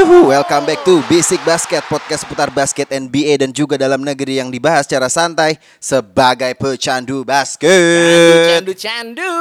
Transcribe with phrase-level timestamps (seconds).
[0.00, 4.48] Yuhu, welcome back to Basic Basket, podcast seputar basket NBA dan juga dalam negeri yang
[4.48, 8.56] dibahas secara santai sebagai pecandu basket.
[8.56, 9.36] Candu candu.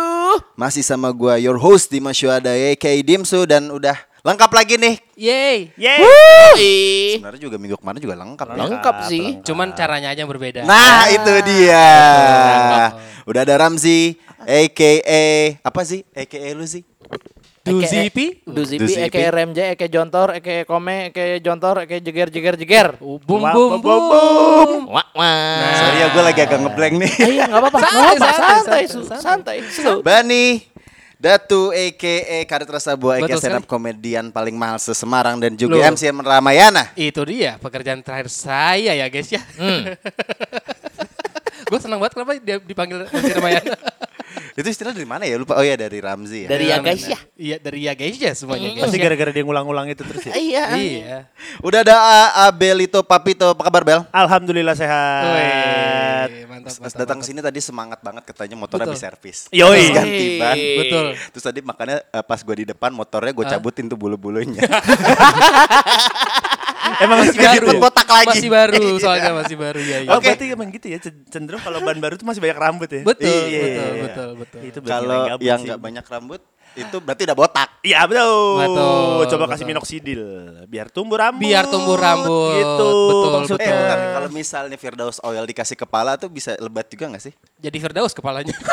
[0.59, 4.99] Masih sama gua your host Dimas Syuhada YK Dimsu dan udah lengkap lagi nih.
[5.15, 5.71] Yeay.
[5.79, 7.23] Yeay.
[7.23, 8.47] Sebenarnya juga minggu kemarin juga lengkap.
[8.51, 8.59] ya.
[8.59, 9.25] Lengkap sih.
[9.47, 10.67] Cuman caranya aja yang berbeda.
[10.67, 11.87] Nah, itu dia.
[13.23, 14.91] Udah ada Ramzi, aka
[15.63, 16.03] apa sih?
[16.11, 16.83] Aka lu sih?
[17.69, 18.25] Duzipi.
[18.43, 22.87] Duzipi, eke remja, eke jontor, eke kome, eke jontor, eke jeger jeger jeger.
[22.97, 24.89] Bum bum bum.
[24.89, 25.73] Wah wah.
[25.77, 27.11] Sorry ya gue lagi agak ngeblank nih.
[27.15, 27.79] Eh, Iya nggak apa-apa.
[27.79, 28.83] Santai, santai,
[29.21, 30.01] Santai, santai.
[30.01, 30.45] Bani
[31.19, 35.91] Datu aka Karet Rasa Buah aka stand up komedian paling mahal se-Semarang dan juga Loh.
[35.91, 36.95] MC Ramayana.
[36.95, 39.43] Itu dia pekerjaan terakhir saya ya guys ya.
[41.69, 43.75] Gue senang banget kenapa dia dipanggil MC Ramayana.
[44.53, 45.35] Itu istilah dari mana ya?
[45.39, 45.55] Lupa.
[45.57, 46.49] Oh ya dari Ramzi ya.
[46.51, 47.19] Dari ya guys ya.
[47.39, 48.83] Iya dari ya guys ya semuanya guys.
[48.89, 50.33] Pasti gara-gara dia ngulang-ngulang itu terus ya.
[50.35, 50.63] Iya.
[50.75, 51.17] Iya.
[51.63, 53.55] Udah ada uh, Abelito Papito.
[53.55, 54.01] Apa kabar Bel?
[54.11, 55.23] Alhamdulillah sehat.
[56.29, 57.29] Wih, mantap, Pas mantap, datang mantap.
[57.31, 58.95] sini tadi semangat banget katanya motornya Betul.
[58.95, 59.39] habis servis.
[59.49, 59.75] Yoi.
[59.79, 60.57] Terus ganti ban.
[60.57, 61.05] Betul.
[61.33, 64.61] Terus tadi makanya uh, pas gue di depan motornya gue cabutin tuh bulu-bulunya.
[66.99, 67.67] Emang Masih baru.
[67.79, 68.27] Botak lagi.
[68.27, 69.97] Masih baru soalnya masih baru ya.
[70.03, 70.09] ya.
[70.11, 70.29] Oh, Oke.
[70.29, 70.97] berarti emang gitu ya.
[70.99, 73.01] cen- Cenderung kalau ban baru tuh masih banyak rambut ya.
[73.01, 74.03] Betul, Iya, betul, iya.
[74.03, 74.59] betul, betul.
[74.63, 77.69] Itu Kalau yang nggak banyak rambut itu berarti udah botak.
[77.81, 78.61] Iya betul.
[78.61, 79.51] Betul, Coba betul.
[79.51, 80.23] kasih minoxidil
[80.67, 81.41] biar tumbuh rambut.
[81.41, 82.55] Biar tumbuh rambut.
[82.55, 82.89] Gitu.
[83.09, 83.57] Betul, maksudnya.
[83.59, 83.79] Eh, betul.
[83.81, 87.33] bentar, kalau misalnya Firdaus oil dikasih kepala tuh bisa lebat juga nggak sih?
[87.57, 88.53] Jadi Firdaus kepalanya.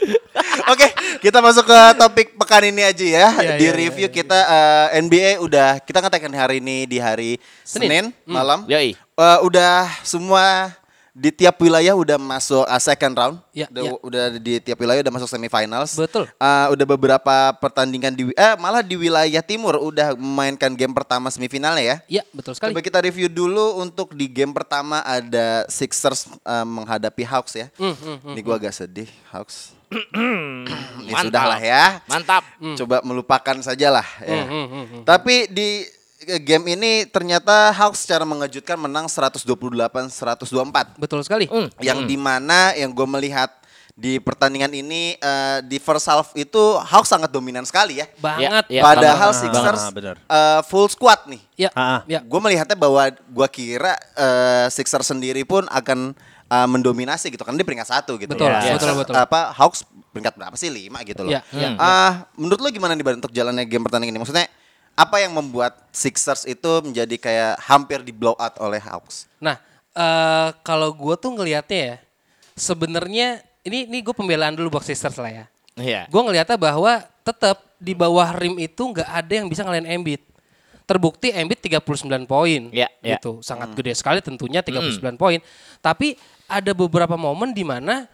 [0.72, 0.86] Oke,
[1.22, 3.28] kita masuk ke topik pekan ini aja ya.
[3.38, 7.38] Iya, di iya, review iya, kita eh, NBA udah kita ngatakan hari ini di hari
[7.62, 8.26] Senin, Senin.
[8.26, 8.64] malam.
[8.66, 8.94] Yoi.
[8.96, 10.72] Eh, udah semua
[11.12, 13.36] di tiap wilayah udah masuk eh, second round.
[13.52, 13.92] Iya, udah, iya.
[14.00, 15.92] udah di tiap wilayah udah masuk semifinals.
[15.92, 16.24] Betul.
[16.24, 21.84] Eh, udah beberapa pertandingan di eh malah di wilayah timur udah memainkan game pertama semifinalnya
[21.84, 21.96] ya.
[22.08, 22.72] Iya, betul sekali.
[22.72, 27.68] Coba kita review dulu untuk di game pertama ada Sixers eh, menghadapi Hawks ya.
[27.76, 28.32] Hmm, hmm, hmm.
[28.32, 29.76] Ini gua agak sedih Hawks.
[31.06, 31.24] ya Mantap.
[31.28, 31.84] sudah lah ya.
[32.06, 32.42] Mantap.
[32.76, 34.42] Coba melupakan sajalah ya.
[34.42, 35.02] Hmm, hmm, hmm, hmm.
[35.04, 35.84] Tapi di
[36.24, 40.98] eh, game ini ternyata Hawks secara mengejutkan menang 128-124.
[40.98, 41.46] Betul sekali.
[41.46, 41.68] Hmm.
[41.78, 43.50] Yang di mana yang gue melihat
[43.92, 48.06] di pertandingan ini eh, di first half itu Hawks sangat dominan sekali ya.
[48.16, 48.64] Banget.
[48.72, 49.42] Ya, Padahal banget.
[49.44, 50.16] Sixers Ah, benar.
[50.18, 51.42] eh, full squad nih.
[51.58, 52.24] Ya, Ah, ya.
[52.24, 56.16] Gue melihatnya bahwa gue kira eh, Sixers sendiri pun akan
[56.52, 58.36] eh, mendominasi gitu kan dia peringkat satu gitu.
[58.36, 58.60] Betul, Ya.
[58.60, 59.14] betul, Sixers, betul.
[59.16, 61.32] Apa Hawks peringkat berapa sih lima gitu loh.
[61.32, 64.20] Ya, ya, Ah, menurut lo gimana nih untuk jalannya game pertandingan ini?
[64.20, 64.46] Maksudnya
[64.92, 69.24] apa yang membuat Sixers itu menjadi kayak hampir di blow out oleh Hawks?
[69.40, 69.56] Nah,
[69.96, 71.96] eh kalau gue tuh ngelihatnya ya,
[72.52, 75.44] sebenarnya ini ini gue pembelaan dulu buat Sisters lah ya.
[75.80, 76.04] Iya.
[76.12, 80.20] Gue ngelihatnya bahwa tetap di bawah rim itu nggak ada yang bisa ngalahin Embiid.
[80.82, 82.60] Terbukti Embiid 39 poin.
[82.74, 83.16] Ya, ya.
[83.16, 83.38] gitu.
[83.40, 85.38] Sangat gede sekali tentunya 39 poin.
[85.78, 86.18] Tapi
[86.50, 88.06] ada beberapa momen di mana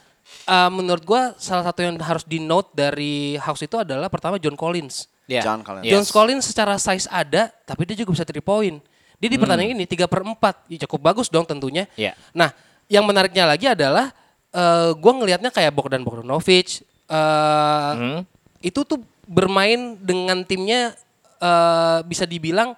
[0.46, 4.54] eh, menurut gue salah satu yang harus di note dari Hawks itu adalah pertama John
[4.54, 5.08] Collins.
[5.28, 5.44] Iya.
[5.44, 5.84] John Collins.
[5.84, 5.92] Yes.
[5.92, 8.80] John Collins secara size ada, tapi dia juga bisa 3 point.
[9.18, 10.70] Dia di pertandingan ini 3 per 4.
[10.72, 11.84] Ya, cukup bagus dong tentunya.
[11.98, 12.16] Iya.
[12.32, 12.54] Nah,
[12.88, 14.14] yang menariknya lagi adalah
[14.48, 16.80] eh gue ngelihatnya kayak Bogdan Bogdanovic.
[17.08, 18.20] eh Hmm.
[18.64, 20.96] Itu tuh bermain dengan timnya
[21.38, 22.74] eh bisa dibilang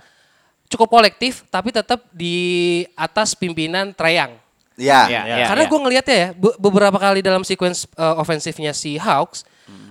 [0.70, 2.36] cukup kolektif, tapi tetap di
[2.94, 4.38] atas pimpinan Treyang.
[4.78, 5.10] Ya.
[5.10, 5.70] Iya, Ya, iya, Karena iya.
[5.70, 9.42] gue ngelihatnya ya, be- beberapa kali dalam sequence uh, ofensifnya si Hawks,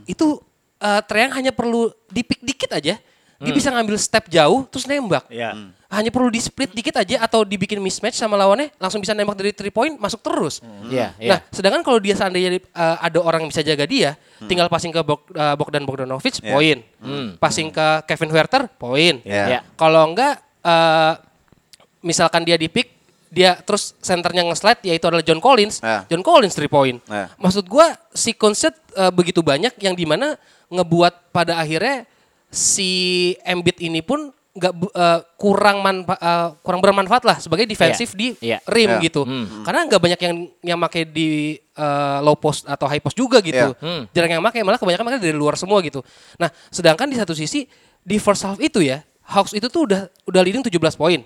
[0.07, 0.39] itu
[0.79, 2.97] uh, Treyang hanya perlu dipik dikit aja,
[3.39, 5.23] dia bisa ngambil step jauh terus nembak.
[5.31, 5.55] Iya.
[5.89, 9.55] Hanya perlu di split dikit aja atau dibikin mismatch sama lawannya, langsung bisa nembak dari
[9.55, 10.61] three point masuk terus.
[10.85, 11.31] Iya, iya.
[11.33, 14.13] Nah, sedangkan kalau dia seandainya uh, ada orang yang bisa jaga dia,
[14.45, 16.51] tinggal passing ke Bog, uh, Bogdan Bogdanovic, Iya.
[16.53, 16.77] poin.
[17.41, 19.17] Passing ke Kevin Huerter, poin.
[19.25, 19.45] Ya.
[19.49, 19.59] Iya.
[19.73, 21.13] Kalau enggak, eh,
[22.05, 22.91] misalkan dia di pick,
[23.29, 25.81] dia terus senternya nge-slide yaitu adalah John Collins.
[25.81, 26.05] Ya.
[26.09, 26.97] John Collins 3 point.
[27.05, 27.29] Ya.
[27.37, 30.37] Maksud gua si konsep eh, begitu banyak yang di mana
[30.69, 32.05] ngebuat pada akhirnya
[32.49, 32.91] si
[33.41, 38.59] Embiid ini pun nggak eh, kurang manfa- eh, kurang bermanfaat lah sebagai defensif di Iya.
[38.65, 39.01] rim Iya.
[39.01, 39.21] gitu.
[39.61, 40.33] Karena nggak banyak yang
[40.65, 43.71] yang pakai di eh, low post atau high post juga gitu.
[43.71, 44.09] Iya.
[44.11, 46.01] Jarang yang pakai malah kebanyakan pakai dari luar semua gitu.
[46.35, 47.63] Nah, sedangkan di satu sisi
[47.99, 51.21] di first half itu ya, Hawks itu tuh udah udah leading 17 poin.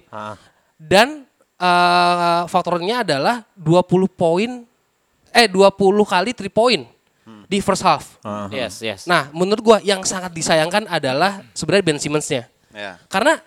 [0.76, 1.24] Dan
[1.56, 4.68] eh, faktornya adalah 20 poin
[5.32, 5.74] eh 20
[6.04, 6.84] kali 3 point
[7.54, 8.18] di first half.
[8.50, 9.06] Yes, yes.
[9.06, 12.50] Nah, menurut gua yang sangat disayangkan adalah sebenarnya Ben Simmons-nya.
[12.74, 12.98] Ya.
[13.06, 13.38] Karena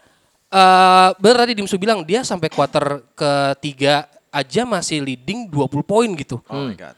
[0.47, 6.39] eh benar tadi Dimsu bilang dia sampai kuarter ketiga aja masih leading 20 poin gitu.
[6.47, 6.95] Oh my god.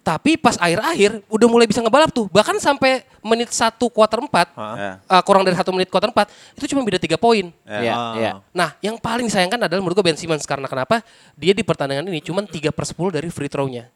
[0.00, 2.32] Tapi pas akhir-akhir udah mulai bisa ngebalap tuh.
[2.32, 5.04] Bahkan sampai menit 1 kuarter 4, Ya.
[5.04, 7.52] eh, kurang dari satu menit kuarter 4, itu cuma beda 3 poin.
[7.68, 8.32] Iya, iya.
[8.56, 11.04] Nah, yang paling disayangkan adalah menurut gue Ben Simmons karena kenapa?
[11.36, 13.92] Dia di pertandingan ini cuma 3 per 10 dari free throw-nya.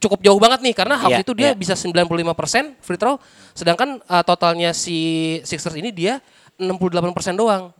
[0.00, 1.58] Cukup jauh banget nih karena Hawks Iya, itu dia iya.
[1.58, 3.18] bisa 95% free throw
[3.52, 6.22] sedangkan uh, totalnya si Sixers ini dia
[6.60, 7.72] 68% doang.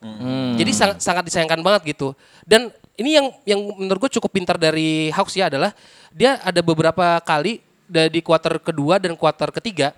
[0.57, 2.17] Jadi sangat sangat disayangkan banget gitu.
[2.49, 5.77] Dan ini yang yang menurut gue cukup pintar dari Hawks ya adalah
[6.13, 9.93] dia ada beberapa kali da- di kuarter kedua dan kuarter ketiga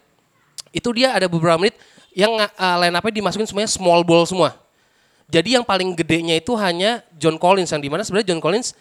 [0.72, 1.76] itu dia ada beberapa menit
[2.12, 4.56] yang uh, line up-nya dimasukin semuanya small ball semua.
[5.32, 8.76] Jadi yang paling gedenya itu hanya John Collins yang di mana sebenarnya John Collins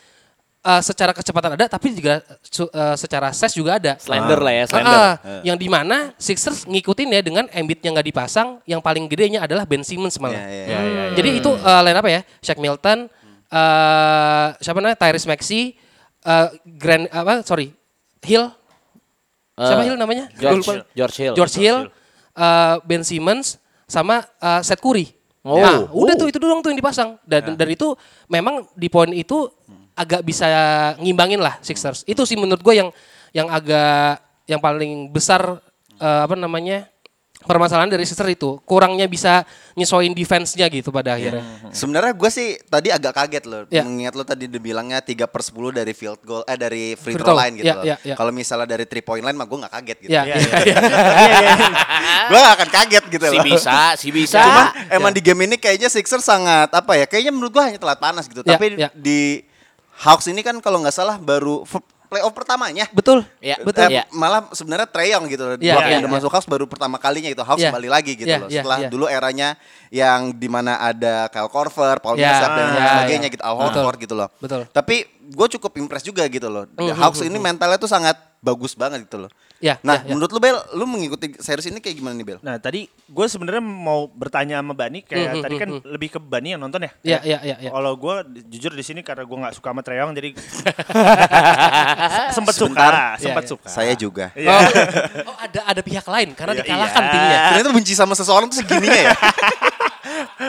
[0.62, 3.94] uh, secara kecepatan ada tapi juga uh, secara size juga ada.
[3.98, 4.94] Slender lah ya, Ah, slender.
[4.98, 9.44] ah, yang di mana Sixers ngikutin ya dengan Embiid yang nggak dipasang, yang paling gedenya
[9.44, 10.38] adalah Ben Simmons malah.
[10.38, 11.04] Ya, ya, Ya, ya, ya.
[11.18, 12.22] Jadi itu uh, line apa ya?
[12.40, 13.10] Shaq Milton,
[13.50, 14.98] uh, siapa namanya?
[14.98, 15.76] Tyrese Maxey,
[16.24, 17.42] uh, Grand apa?
[17.44, 17.74] Sorry,
[18.22, 18.50] Hill.
[19.52, 20.26] Siapa Eh, Hill namanya?
[20.34, 20.74] George, Lupa.
[20.96, 21.34] George Hill.
[21.38, 21.78] George Hill,
[22.34, 25.14] uh, Ben Simmons, sama uh, Seth Curry.
[25.42, 25.58] Oh.
[25.58, 26.20] Nah, udah Oh.
[26.22, 27.18] tuh itu doang tuh yang dipasang.
[27.26, 27.94] Dan dan itu
[28.26, 29.50] memang di poin itu
[29.94, 30.48] agak bisa
[30.98, 32.04] ngimbangin lah Sixers.
[32.06, 32.90] Itu sih menurut gue yang
[33.32, 35.60] yang agak yang paling besar
[35.98, 36.88] uh, apa namanya
[37.42, 39.42] permasalahan dari Sixers itu kurangnya bisa
[39.74, 41.42] nyesuaiin defense-nya gitu pada akhirnya.
[41.72, 43.82] Sebenarnya gue sih tadi agak kaget loh, Ya.
[43.82, 47.18] mengingat lo tadi udah bilangnya 3 per 10 dari field goal, eh dari free, Free
[47.18, 47.42] throw throw.
[47.42, 47.84] line gitu Ya, loh.
[47.84, 48.14] ya, ya.
[48.14, 50.12] Kalau misalnya dari 3 point line mah gue gak kaget gitu.
[50.12, 50.54] Ya, Iya, iya.
[50.62, 50.76] iya.
[52.28, 53.46] gue gak akan kaget gitu Si loh.
[53.48, 54.38] bisa, si bisa.
[54.40, 57.06] Cuman emang di game ini kayaknya Sixers sangat apa ya?
[57.06, 58.42] Kayaknya menurut gua hanya telat panas gitu.
[58.42, 58.90] Ya, Tapi ya.
[58.94, 59.42] di
[60.02, 62.90] Hawks ini kan kalau nggak salah baru f- playoff pertamanya.
[62.92, 63.24] Betul.
[63.40, 63.88] Ya, betul.
[63.88, 64.04] Eh, Ya.
[64.12, 65.56] Malah sebenarnya Treyong gitu loh.
[65.56, 66.12] Ya, ya, udah ya.
[66.12, 67.72] masuk Hawks baru pertama kalinya itu Hawks Ya.
[67.72, 68.50] kembali lagi gitu Ya, loh.
[68.50, 68.90] ya, Setelah ya.
[68.90, 69.56] dulu eranya
[69.88, 73.32] yang di mana ada Kyle Korver, Paul Ya, Millsap dan ya, sebagainya ya.
[73.32, 73.64] gitu, Al Betul.
[73.64, 74.30] Horford gitu loh.
[74.38, 74.62] Betul.
[74.68, 76.68] Tapi gue cukup impress juga gitu loh.
[76.74, 79.32] Mhm, Hawks mhm, ini mentalnya tuh sangat bagus banget gitu loh.
[79.62, 80.18] Ya, Nah, ya, ya.
[80.18, 82.40] menurut lu Bel, lu mengikuti series ini kayak gimana nih Bel?
[82.42, 86.10] Nah tadi gue sebenarnya mau bertanya sama Bani kayak Hmm, tadi hmm, kan hmm, lebih
[86.10, 86.92] ke Bani yang nonton ya.
[87.00, 87.70] Iya, iya, iya, iya.
[87.70, 88.16] Kalau gue
[88.50, 90.30] jujur di sini karena gue nggak suka sama Treyong jadi
[92.36, 92.94] sempat suka, Sebentar.
[93.18, 93.68] sempat Iya, suka.
[93.70, 94.26] Saya juga.
[94.34, 94.50] Iya.
[94.50, 94.62] Oh,
[95.30, 97.12] oh, ada ada pihak lain karena Iya, dikalahkan iya.
[97.12, 97.40] timnya.
[97.54, 99.16] Ternyata benci sama seseorang tuh segininya ya.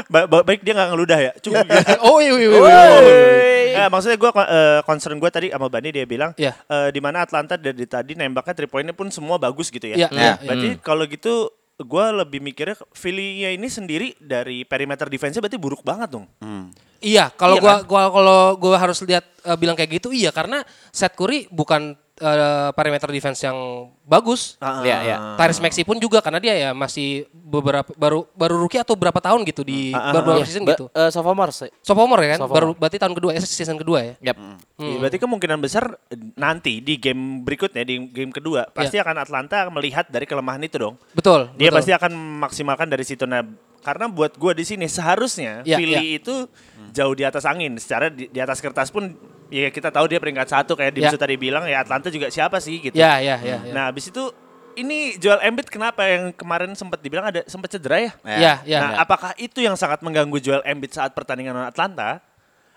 [0.07, 1.33] Ba- ba- baik dia nggak ngeludah ya.
[1.39, 1.61] Cuma
[2.09, 2.77] Oh iya iya iya.
[3.73, 4.31] Eh, maksudnya gue
[4.83, 6.53] concern gue tadi sama Bani dia bilang Iya.
[6.57, 9.97] eh, di mana Atlanta dari tadi nembaknya three pointnya pun semua bagus gitu ya.
[9.97, 10.35] Iya, iya, iya.
[10.41, 16.13] Berarti kalau gitu gue lebih mikirnya Philly-nya ini sendiri dari perimeter defense-nya berarti buruk banget
[16.13, 16.29] dong.
[17.03, 17.83] Iya, kalau Iya gua kan?
[17.83, 22.71] gua kalau gua harus lihat eh, bilang kayak gitu iya karena Seth Curry bukan eh,
[22.73, 23.59] perimeter defense yang
[24.07, 24.55] bagus.
[24.63, 25.17] Iya, iya.
[25.35, 29.43] Tyrese Maxey pun juga karena dia ya masih beberapa baru baru rookie atau berapa tahun
[29.43, 30.87] gitu di baru beberapa season Ba- gitu.
[30.95, 31.71] eh, sophomore sih.
[31.83, 32.39] Sophomore ya kan?
[32.47, 32.55] Sophomore.
[32.55, 34.15] Baru berarti tahun kedua, eh, season kedua ya.
[34.33, 34.37] Yap.
[34.79, 35.85] Iya, berarti kemungkinan besar
[36.39, 40.95] nanti di game berikutnya di game kedua pasti akan Atlanta melihat dari kelemahan itu dong.
[41.13, 41.51] Betul.
[41.59, 41.77] Dia betul.
[41.83, 43.27] pasti akan memaksimalkan dari situ.
[43.27, 43.43] Nah,
[43.83, 46.47] karena buat gua di sini seharusnya Iya, Philly itu
[46.95, 47.75] jauh di atas angin.
[47.83, 49.11] Secara di, di atas kertas pun
[49.53, 51.21] ya kita tahu dia peringkat satu kayak Dimsu Iya.
[51.21, 52.97] tadi bilang ya Atlanta juga siapa sih gitu.
[52.97, 53.73] Ya, ya, ya, ya.
[53.77, 54.33] Nah, habis itu
[54.73, 58.13] ini Joel Embiid kenapa yang kemarin sempat dibilang ada sempat cedera ya?
[58.25, 58.79] Ya, ya.
[58.81, 62.25] nah, apakah itu yang sangat mengganggu Joel Embiid saat pertandingan lawan Atlanta?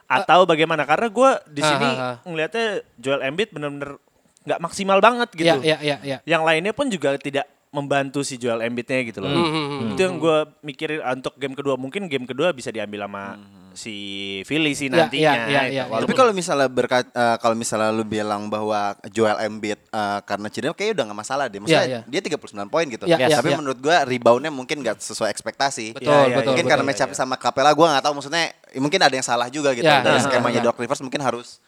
[0.05, 0.83] Atau bagaimana?
[0.85, 2.15] Karena gue di Ah, sini ah, ah.
[2.27, 2.67] ngelihatnya
[2.99, 3.97] Joel Embiid benar-benar
[4.45, 5.47] nggak maksimal banget gitu.
[5.47, 6.17] Ya, ya, ya, ya.
[6.27, 9.31] Yang lainnya pun juga tidak membantu si Joel Embiid-nya gitu loh.
[9.33, 11.73] Hmm, Itu yang gue mikirin untuk game kedua.
[11.75, 13.35] Mungkin game kedua bisa diambil sama
[13.75, 13.95] si
[14.43, 15.21] Philly sih Ya, nantinya.
[15.21, 15.75] ya, ya, gitu.
[15.75, 20.19] ya, Walaupun- Tapi kalau misalnya berkat eh, kalau misalnya lu bilang bahwa Joel Embiid eh,
[20.23, 21.59] karena cedera kayaknya udah nggak masalah deh.
[21.59, 22.09] Maksudnya Iya, iya.
[22.09, 23.03] dia 39 poin gitu.
[23.03, 23.57] Iya, iya, Tapi iya.
[23.57, 25.93] menurut gua reboundnya mungkin nggak sesuai ekspektasi.
[25.93, 26.49] Betul, Ya, ya, betul.
[26.49, 26.71] mungkin betul.
[26.71, 29.71] karena match up sama Capella gua nggak tahu maksudnya ya mungkin ada yang salah juga
[29.71, 30.65] gitu Ya, dari ya, skemanya ya.
[30.65, 31.59] Doc Rivers mungkin harus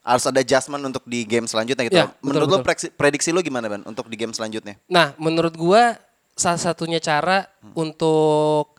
[0.00, 1.98] harus ada adjustment untuk di game selanjutnya gitu.
[1.98, 2.64] Ya, betul, menurut lu betul.
[2.64, 4.78] prediksi, prediksi lu gimana Ban untuk di game selanjutnya?
[4.86, 5.98] Nah, menurut gua
[6.32, 8.75] salah satunya cara untuk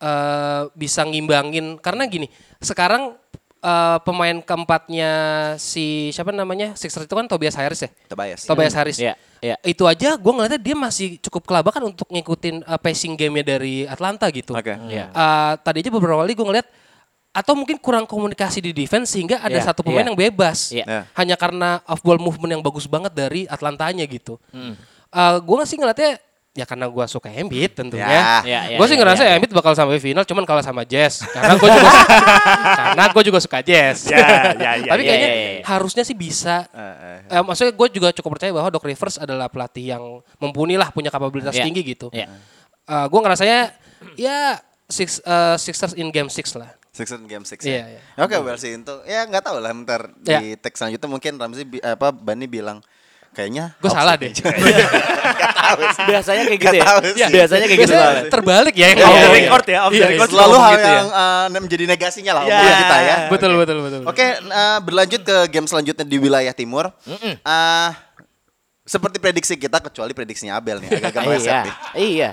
[0.00, 2.28] eh, bisa ngimbangin karena gini,
[2.60, 3.16] sekarang
[3.64, 5.10] eh, pemain keempatnya
[5.56, 7.90] si siapa namanya Sixers itu kan Tobias Harris ya.
[8.08, 8.40] Tobias.
[8.44, 8.98] Tobias Harris.
[9.00, 9.56] Iya, iya.
[9.64, 14.28] Itu aja gue ngeliatnya dia masih cukup kelabakan untuk ngikutin eh, passing game-nya dari Atlanta
[14.30, 14.52] gitu.
[14.54, 14.76] Oke.
[14.88, 15.10] Iya.
[15.10, 16.68] Eh, tadi aja beberapa kali gue ngeliat
[17.36, 20.08] atau mungkin kurang komunikasi di defense sehingga ada Iya, satu pemain iya.
[20.08, 20.72] yang bebas.
[20.72, 20.84] Iya.
[20.88, 21.02] Iya.
[21.12, 24.40] Hanya karena off ball movement yang bagus banget dari Atlantanya gitu.
[24.52, 24.76] Hmm.
[25.16, 26.20] gue sih ngeliatnya
[26.56, 28.08] ya karena gue suka Embiid tentunya.
[28.08, 28.22] Ya.
[28.40, 29.32] Iya, iya, gue sih iya, ngerasa iya.
[29.36, 31.90] Embiid bakal sampai final cuman kalah sama Jazz karena gue juga
[32.80, 34.08] karena gue juga suka Jazz.
[34.08, 34.16] Ya,
[34.56, 35.62] ya, ya, Tapi ya, kayaknya ya, ya, ya.
[35.68, 36.64] harusnya sih bisa.
[36.72, 40.02] Eh, Eh, maksudnya gue juga cukup percaya bahwa Doc Rivers adalah pelatih yang
[40.38, 41.64] mumpuni lah punya kapabilitas Iya.
[41.66, 42.08] tinggi gitu.
[42.10, 42.30] Iya.
[42.86, 43.74] gue ngerasanya
[44.14, 46.70] ya six, eh, Sixers in game six lah.
[46.94, 47.60] Sixers game six.
[47.60, 48.00] Iya, iya.
[48.00, 48.24] ya?
[48.24, 50.38] Oke, berarti itu ya nggak tahu lah ntar Iya.
[50.40, 52.80] di teks selanjutnya mungkin Ramzi bi- apa Bani bilang
[53.36, 54.32] kayaknya Gue salah deh.
[55.36, 56.04] Nggak tahu sih.
[56.08, 56.84] Biasanya kayak gitu ya.
[57.28, 59.28] Biasanya kayak gitu Biasanya terbalik ya yang the ya.
[59.30, 60.96] record ya, off the Iya, record Selalu hal gitu ya.
[60.96, 62.56] yang eh, menjadi negasinya lah Ya.
[62.56, 63.16] omongan kita ya.
[63.28, 64.00] Betul betul betul.
[64.02, 66.88] Oke, eh, berlanjut ke game selanjutnya di wilayah timur.
[67.06, 67.90] Eh,
[68.82, 71.62] seperti prediksi kita kecuali prediksinya Abel nih agak-agak meleset Iya.
[71.62, 71.74] nih.
[71.98, 72.30] Iya.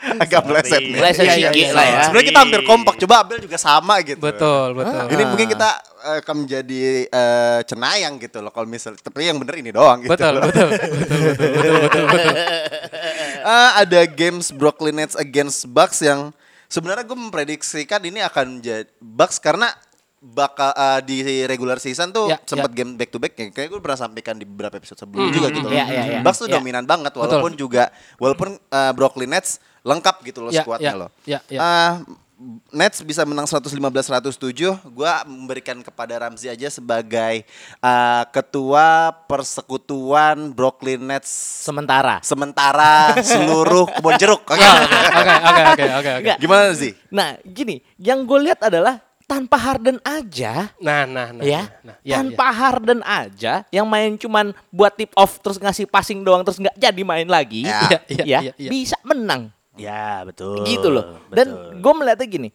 [0.24, 0.96] Agak meleset nih.
[0.96, 1.76] Meleset Iya, iya, sedikit iya.
[1.76, 2.00] lah ya.
[2.08, 2.94] Sebenarnya kita hampir kompak.
[3.04, 4.20] Coba Abel juga sama gitu.
[4.20, 5.04] Betul betul.
[5.12, 8.96] Ini mungkin kita eh, akan menjadi eh, cenayang gitu loh kalau misal.
[8.96, 10.10] Tapi yang bener ini doang gitu.
[10.12, 10.42] Betul loh.
[10.48, 12.34] betul betul betul betul betul betul.
[13.44, 16.32] Eh, ada games Brooklyn Nets against Bucks yang
[16.70, 19.68] sebenarnya gue memprediksikan ini akan jadi Bucks karena
[20.20, 22.76] bakal eh, di regular season tuh Ya, sempat ya.
[22.78, 23.48] game back to back ya.
[23.48, 25.64] Kayak gue pernah sampaikan di beberapa episode sebelumnya juga gitu.
[25.64, 25.72] loh.
[25.72, 26.20] Iya, iya, iya.
[26.20, 26.56] Bucks tuh Iya.
[26.56, 31.08] dominan banget walaupun juga walaupun eh, Brooklyn Nets lengkap gitu loh Ya, skuadnya ya, loh.
[31.24, 31.58] ya, ya.
[31.58, 31.92] Eh,
[32.70, 34.32] Nets bisa menang 115-107.
[34.90, 37.44] Gua memberikan kepada Ramzi aja sebagai
[37.76, 41.28] eh, ketua persekutuan Brooklyn Nets
[41.60, 42.20] Sementara.
[42.20, 44.40] sementara seluruh kebun jeruk.
[44.42, 44.56] Oke.
[44.56, 46.32] Oke oke oke oke.
[46.38, 46.92] Gimana sih?
[47.08, 49.00] Nah, gini, yang gue lihat adalah
[49.30, 51.38] tanpa Harden aja, Nah nah nah.
[51.40, 56.20] ya, nah, ya, tanpa Harden aja, yang main cuman buat tip off terus ngasih passing
[56.20, 57.78] doang terus nggak jadi main lagi, Ya.
[57.86, 58.68] Iya, iya, ya, iya, iya.
[58.68, 60.66] bisa menang, Ya, betul.
[60.66, 61.22] gitu loh.
[61.28, 61.46] Dan
[61.78, 62.50] gue melihatnya gini,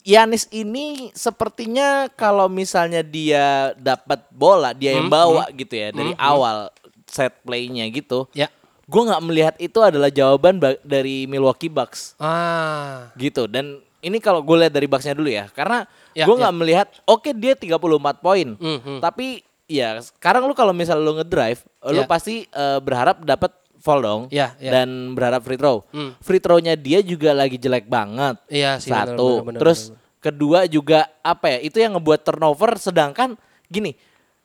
[0.00, 6.12] Yanis ini sepertinya kalau misalnya dia dapat bola, dia yang Hmm, bawa gitu ya dari
[6.14, 6.68] awal
[7.04, 8.28] set playnya gitu.
[8.30, 8.46] Ya.
[8.84, 13.12] Gue nggak melihat itu adalah jawaban ba- dari Milwaukee Bucks Ah.
[13.16, 16.40] gitu dan ini kalau gue lihat dari Bucksnya dulu ya karena Ya, gue ya.
[16.40, 17.78] nggak melihat oke dia 34
[18.18, 18.98] poin Mhm.
[18.98, 22.06] tapi ya sekarang lu kalau misal lu ngedrive lu Ya.
[22.06, 24.74] pasti eh, berharap dapat foul dong Ya, ya.
[24.74, 26.18] dan berharap free throw Hmm.
[26.18, 28.90] free throw-nya dia juga lagi jelek banget Iya sih.
[28.90, 30.00] satu benar, benar, terus benar.
[30.20, 33.94] kedua juga apa ya itu yang ngebuat turnover sedangkan gini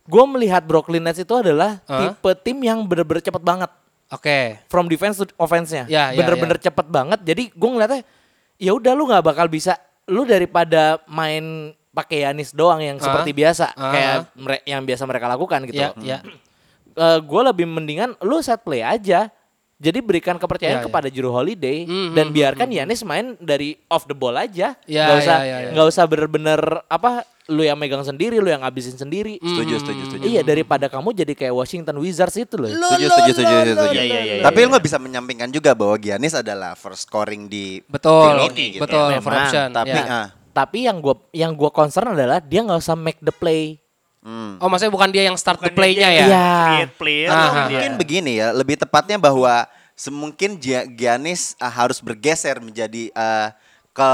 [0.03, 2.11] gue melihat Brooklyn Nets itu adalah Hah?
[2.11, 3.71] tipe tim yang bener-bener cepet banget
[4.11, 4.61] Oke.
[4.67, 5.87] from defense to offense-nya.
[5.87, 7.23] Ya, ya, Bener-bener cepet banget.
[7.23, 8.05] Jadi gue ngeliatnya
[8.63, 11.43] ya udah lu nggak bakal bisa lu daripada main
[11.91, 13.91] pakai Yanis doang yang Ah, seperti biasa ah.
[13.91, 15.77] kayak mere- yang biasa mereka lakukan gitu.
[15.77, 16.19] Ya ya.
[17.19, 19.27] gue lebih mendingan lu set play aja.
[19.77, 20.87] Jadi berikan kepercayaan Ya, ya.
[20.87, 24.79] kepada Juru Holiday Hmm, dan hmm, biarkan Yanis main dari off the ball aja.
[24.87, 25.69] Ya, nggak usah ya, ya, ya.
[25.75, 29.35] nggak usah bener-bener apa lu yang megang sendiri, lu yang ngabisin sendiri.
[29.43, 30.23] Setuju, setuju, setuju.
[30.23, 32.71] Iya daripada kamu jadi kayak Washington Wizards itu loh.
[32.71, 33.97] Setuju, setuju, setuju, setuju.
[33.99, 37.83] Iya, iya, iya, Tapi lu nggak bisa menyampingkan juga bahwa Giannis adalah first scoring di
[37.83, 38.47] Betul.
[38.47, 38.83] ini gitu.
[38.87, 39.19] Betul.
[39.19, 39.67] Memang, for option.
[39.75, 40.05] Tapi ya.
[40.07, 43.75] ah, Tapi yang gua yang gua concern adalah dia nggak usah make the play.
[44.23, 44.63] hmm.
[44.63, 46.25] Oh maksudnya bukan dia yang start the Bukannya play-nya ya?
[46.31, 46.47] Iya.
[46.63, 47.27] Create player.
[47.27, 47.43] Ah, dia.
[47.43, 49.67] ah, mungkin begini ya, lebih tepatnya bahwa
[49.99, 53.51] semungkin Gia- Giannis ah, harus bergeser menjadi ah,
[53.91, 54.09] ke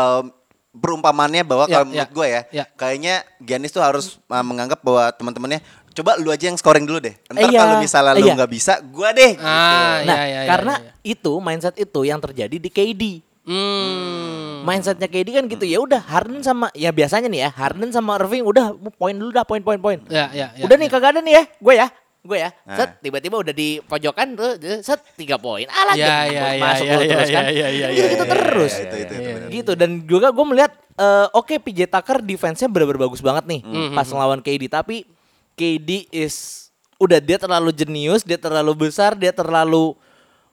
[0.80, 2.66] perumpamannya bahwa Ya, kalau menurut ya, gue ya, ya.
[2.74, 5.60] kayaknya Giannis tuh harus ah, menganggap bahwa teman-temannya
[5.92, 7.16] coba lu aja yang scoring dulu deh.
[7.28, 8.34] Ntar Iya, kalau misalnya lu iya.
[8.34, 9.36] nggak bisa, gua deh.
[9.36, 9.44] gitu.
[9.44, 10.92] Ah, Nah, iya, iya, iya, karena iya.
[11.12, 13.04] itu mindset itu yang terjadi di KD.
[13.44, 14.62] Hmm.
[14.62, 18.46] Mindsetnya KD kan gitu ya udah Harden sama ya biasanya nih ya Harden sama Irving
[18.46, 20.00] udah poin dulu dah poin poin poin.
[20.08, 20.94] Ya, ya, ya, udah nih ya.
[20.94, 21.88] kagak ada nih ya gue ya
[22.20, 22.76] gue ya Nah.
[22.76, 26.86] set tiba-tiba udah di pojokan tuh set tiga poin alah Ya, gitu, ya, ya, masuk
[26.86, 29.30] ya, ya, terus kan ya, ya, ya, gitu, ya, gitu ya, terus Itu, itu, itu,
[29.32, 29.50] benar.
[29.50, 33.96] gitu dan juga gue melihat eh, oke PJ Tucker defense-nya bener-bener bagus banget nih Hmm.
[33.96, 35.08] pas ngelawan KD tapi
[35.54, 39.96] KD is udah dia terlalu jenius dia terlalu besar dia terlalu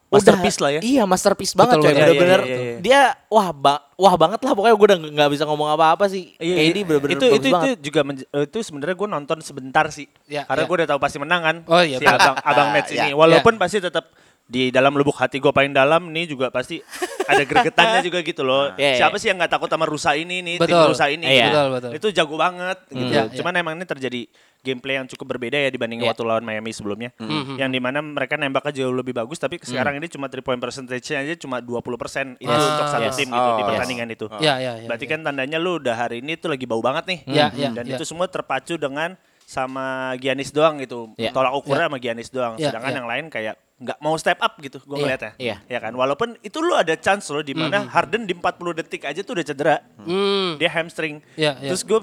[0.07, 0.81] Masterpiece lah ya.
[0.81, 2.01] Iya masterpiece banget Betul, coy betul.
[2.01, 2.79] bener-bener Iya, iya, iya, iya.
[2.79, 6.55] dia wah ba- wah banget lah pokoknya gue udah nggak bisa ngomong apa-apa sih Iya,
[6.57, 6.85] KD iya.
[6.85, 10.63] bener-bener itu, itu, banget itu juga eh, itu sebenarnya gue nonton sebentar sih Ya, karena
[10.63, 10.69] ya.
[10.69, 13.03] gue udah tahu pasti menang kan Oh, iya, si abang abang Nets Ya.
[13.03, 14.07] ini walaupun pasti tetap
[14.47, 16.79] di dalam lubuk hati gue paling dalam nih juga pasti
[17.27, 18.97] ada gregetannya juga gitu loh Iya, iya.
[18.97, 20.95] siapa sih yang nggak takut sama rusa ini nih tim Betul.
[20.95, 21.35] rusa ini Iya.
[21.35, 21.51] gitu.
[21.51, 21.91] Betul, betul.
[21.99, 23.35] itu jago banget gitu Iya, iya.
[23.35, 24.21] cuman emang ini terjadi
[24.63, 26.11] gameplay yang cukup berbeda ya dibanding Iya.
[26.11, 27.15] waktu lawan Miami sebelumnya.
[27.19, 27.55] Hmm.
[27.55, 31.23] Yang di mana mereka nembaknya jauh lebih bagus tapi sekarang ini cuma 3 point percentage-nya
[31.23, 32.67] aja cuma 20% itu Yes.
[32.71, 33.15] untuk satu Yes.
[33.15, 33.67] tim gitu di Oh.
[33.67, 34.27] pertandingan itu.
[34.39, 34.87] Ya, ya, ya.
[34.87, 37.19] Berarti kan tandanya lu udah hari ini tuh lagi bau banget nih.
[37.27, 37.95] Ya, ya, Dan ya.
[37.95, 41.15] itu semua terpacu dengan sama Giannis doang gitu.
[41.15, 41.31] Ya.
[41.31, 42.59] Tolak ukurnya sama Giannis doang.
[42.59, 42.97] Ya, Sedangkan ya.
[42.99, 45.33] yang lain kayak nggak mau step up gitu gue Iya, ngeliatnya.
[45.37, 45.57] iya.
[45.69, 45.93] Ya kan.
[45.93, 49.45] Walaupun itu lu ada chance loh di mana Harden di 40 detik aja tuh udah
[49.45, 49.77] cedera.
[50.01, 50.57] Hmm.
[50.57, 51.21] Dia hamstring.
[51.35, 51.69] Ya, ya.
[51.69, 52.01] Terus gue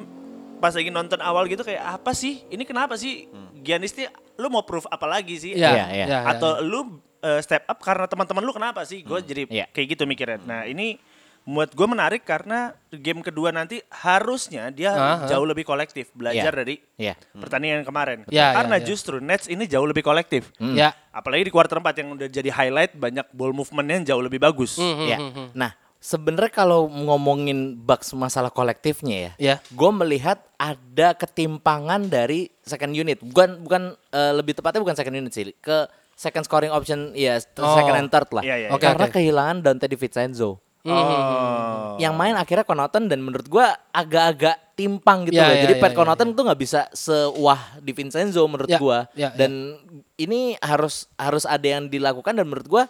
[0.57, 2.45] pas lagi nonton awal gitu kayak apa sih?
[2.47, 3.25] Ini kenapa sih
[3.59, 5.51] Giannis nih lu mau proof apa lagi sih?
[5.51, 6.05] Ya, Iya, iya.
[6.05, 6.79] ya, ya, Atau lu
[7.19, 9.01] uh, step up karena teman-teman lu kenapa sih?
[9.01, 9.65] Gue jadi Iya.
[9.67, 10.39] kayak gitu mikirnya.
[10.39, 11.01] Nah ini
[11.43, 15.27] buat gue menarik karena game kedua nanti harusnya dia Aha.
[15.27, 16.57] jauh lebih kolektif belajar Iya.
[16.57, 17.13] dari Iya.
[17.35, 18.19] pertandingan kemarin.
[18.27, 18.87] Ya, karena ya, ya.
[18.87, 20.55] justru Nets ini jauh lebih kolektif.
[20.57, 20.95] Ya.
[21.09, 24.79] Apalagi di kuarter 4 yang udah jadi highlight banyak ball movementnya yang jauh lebih bagus.
[24.79, 25.17] Hmm, Ya.
[25.51, 29.55] Nah, sebenarnya kalau ngomongin Bucks masalah kolektifnya ya, Ya.
[29.67, 33.19] gue melihat ada ketimpangan dari second unit.
[33.19, 37.75] Bukan bukan eh, lebih tepatnya bukan second unit sih, ke second scoring option ya Oh.
[37.75, 38.43] second and third lah.
[38.45, 39.13] Iya, iya, Oke, Karena oke.
[39.13, 40.63] kehilangan Dante DiVincenzo.
[40.83, 41.95] Oh.
[41.95, 45.55] Yang main akhirnya Connaughton dan menurut gua agak-agak timpang gitu Ya, loh.
[45.55, 48.99] ya, Jadi ya, Pat ya, Connaughton tuh nggak bisa sewah DiVincenzo menurut Ya, gua.
[49.15, 49.39] ya, ya.
[49.39, 49.79] dan
[50.19, 52.83] ini harus harus ada yang dilakukan dan menurut gua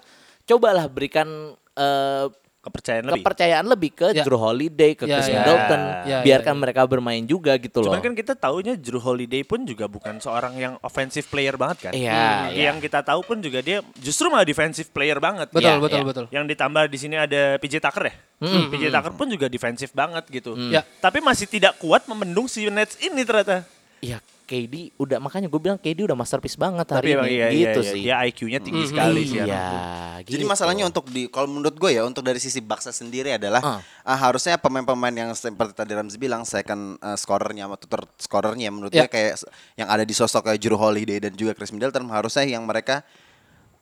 [0.43, 2.25] cobalah berikan eh,
[2.63, 3.19] Kepercayaan lebih.
[3.19, 4.23] kepercayaan lebih ke Ya.
[4.23, 5.35] Drew Holiday, ke Ya, Chris ya.
[5.35, 6.61] Middleton, Ya, ya, biarkan ya.
[6.63, 7.91] mereka bermain juga gitu loh.
[7.91, 11.91] Cuman kan kita taunya Drew Holiday pun juga bukan seorang yang offensive player banget kan.
[11.91, 12.71] Iya, iya.
[12.71, 15.51] Yang kita tahu pun juga dia justru malah defensive player banget.
[15.51, 16.05] Betul, Ya, betul, ya.
[16.07, 16.25] betul.
[16.31, 18.15] Yang ditambah di sini ada PJ Tucker ya.
[18.39, 18.71] Hmm.
[18.71, 20.55] PJ Tucker pun juga defensif banget gitu.
[20.71, 20.87] Ya.
[20.97, 23.67] Tapi masih tidak kuat membendung si Nets ini ternyata.
[23.99, 27.47] Ya KD udah makanya gue bilang KD udah masterpiece banget Tapi hari emang ini iya,
[27.51, 28.01] gitu iya, sih.
[28.03, 29.39] Dia IQ-nya tinggi sekali sih.
[29.39, 29.79] Iya, tuh.
[30.23, 30.51] Jadi gitu.
[30.51, 33.79] masalahnya untuk di kalau menurut gue ya untuk dari sisi Baksa sendiri adalah Ah.
[34.05, 38.91] ah, harusnya pemain-pemain yang seperti tadi Ramzi bilang second uh, scorernya atau third scorernya menurut
[38.91, 39.07] Ya.
[39.07, 39.41] gue kayak
[39.79, 43.01] yang ada di sosok kayak Drew Holiday dan juga Chris Middleton harusnya yang mereka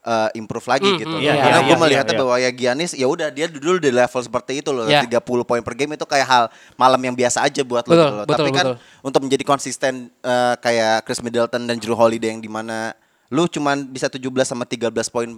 [0.02, 1.14] uh, improve lagi Hmm, gitu.
[1.14, 2.20] hmm, iya, Karena iya, gue iya, melihatnya iya.
[2.20, 4.84] bahwa ya Giannis ya udah dia dulu di level seperti itu loh.
[4.84, 5.02] Ya.
[5.02, 6.44] 30 poin per game itu kayak hal
[6.74, 8.24] malam yang biasa aja buat lo Betul, gitu loh.
[8.24, 8.76] betul, Tapi kan betul.
[9.02, 12.92] untuk menjadi konsisten uh, kayak Chris Middleton dan Drew Holiday yang di mana
[13.28, 15.30] lu cuman bisa 17 sama 13 poin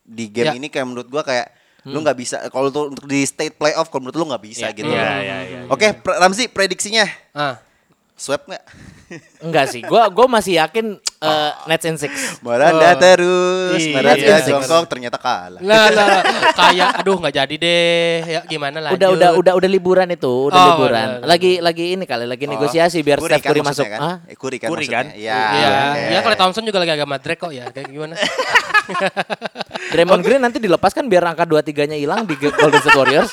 [0.00, 0.54] di game Ya.
[0.54, 1.50] ini kayak menurut gua kayak
[1.82, 4.76] lu nggak bisa kalau untuk, di state playoff kalau menurut lu nggak bisa Ya.
[4.76, 4.84] gitu.
[4.86, 5.16] Iya, loh.
[5.18, 5.60] iya, iya.
[5.66, 7.56] Oke, Pra- Ramzi prediksinya Ah.
[8.20, 8.64] Sweep nggak?
[9.40, 12.12] Enggak sih, gua gua masih yakin eh, Nets in six.
[12.44, 15.58] Meranda terus, Iya, meranda iya, jongkok ternyata kalah.
[15.58, 16.22] Nah, nah, nah.
[16.60, 18.14] kayak aduh nggak jadi deh.
[18.28, 19.00] Ya gimana lanjut.
[19.00, 21.08] Udah udah udah udah liburan itu, udah Oh, liburan.
[21.08, 21.26] udah, udah.
[21.26, 23.84] Lagi lagi ini kali lagi negosiasi biar Curry Steph Curry kan masuk.
[23.88, 24.16] maksudnya Hah?
[24.20, 24.30] Kan?
[24.30, 25.06] Eh, Curry kan Curry kan?
[25.16, 25.40] Iya.
[25.40, 25.70] Iya,
[26.14, 27.66] ya kalau Thompson juga lagi agak madrek kok ya.
[27.72, 28.14] Kayak gimana?
[29.96, 33.32] Draymond Green nanti dilepaskan biar angka 2-3-nya hilang di Golden State Warriors.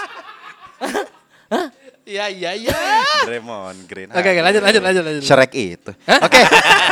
[2.08, 2.72] Iya, iya, iya.
[3.28, 4.08] Draymond Green.
[4.08, 5.22] Oke, oke, lanjut, lanjut, lanjut, lanjut.
[5.22, 5.92] Shrek itu.
[6.00, 6.40] Oke.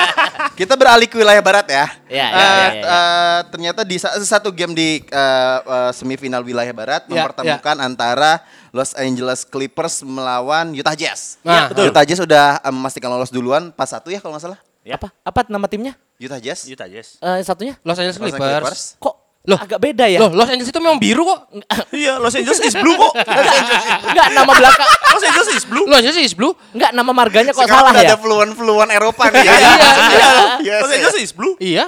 [0.59, 1.87] Kita beralih ke wilayah barat ya.
[2.05, 2.83] Iya, iya, Eh, iya, iya.
[2.83, 8.43] eh, ternyata di sa- satu game di eh, eh, semifinal wilayah barat Iya, mempertemukan antara
[8.69, 11.39] Los Angeles Clippers melawan Utah Jazz.
[11.41, 14.59] Nah, Utah Jazz udah eh, memastikan lolos duluan pas satu ya kalau nggak salah.
[14.83, 14.99] Ya.
[14.99, 15.95] Apa apa nama timnya?
[16.15, 16.67] Utah Jazz.
[16.67, 17.17] Utah Jazz.
[17.17, 17.79] Eh, satunya?
[17.81, 18.81] Los Angeles Los Angeles Clippers.
[18.97, 19.57] Kok Loh.
[19.61, 20.19] agak beda ya?
[20.19, 21.39] Loh, Los Angeles itu memang biru kok.
[21.93, 23.13] Iya, Los Angeles is blue kok.
[24.09, 24.89] Enggak nama belakang.
[25.13, 25.85] Los Angeles is blue.
[25.85, 26.53] Los Angeles is blue.
[26.73, 28.09] Enggak nama marganya kok Sekarang salah ya?
[28.09, 29.45] ada fluan-fluan Eropa nih.
[29.45, 30.29] Iya, iya.
[30.59, 30.97] Yes, Los iya.
[30.97, 31.53] Angeles is blue.
[31.61, 31.85] Iya.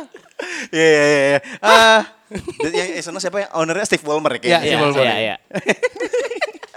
[0.69, 1.19] Iya iya iya.
[1.33, 1.39] iya.
[1.65, 2.01] Ah,
[2.61, 3.47] yang eh, sono siapa ya?
[3.57, 4.61] Ownernya Steve Ballmer ya Iya, kayaknya.
[4.61, 5.01] Steve Iya, Ballmer.
[5.01, 5.35] iya, iya.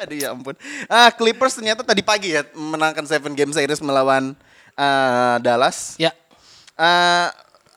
[0.00, 0.54] Aduh ya ampun.
[0.88, 4.32] Ah, Clippers ternyata tadi pagi ya menangkan seven game series melawan
[4.72, 6.00] ah, Dallas.
[6.00, 6.16] Ya.
[6.72, 7.28] Ah,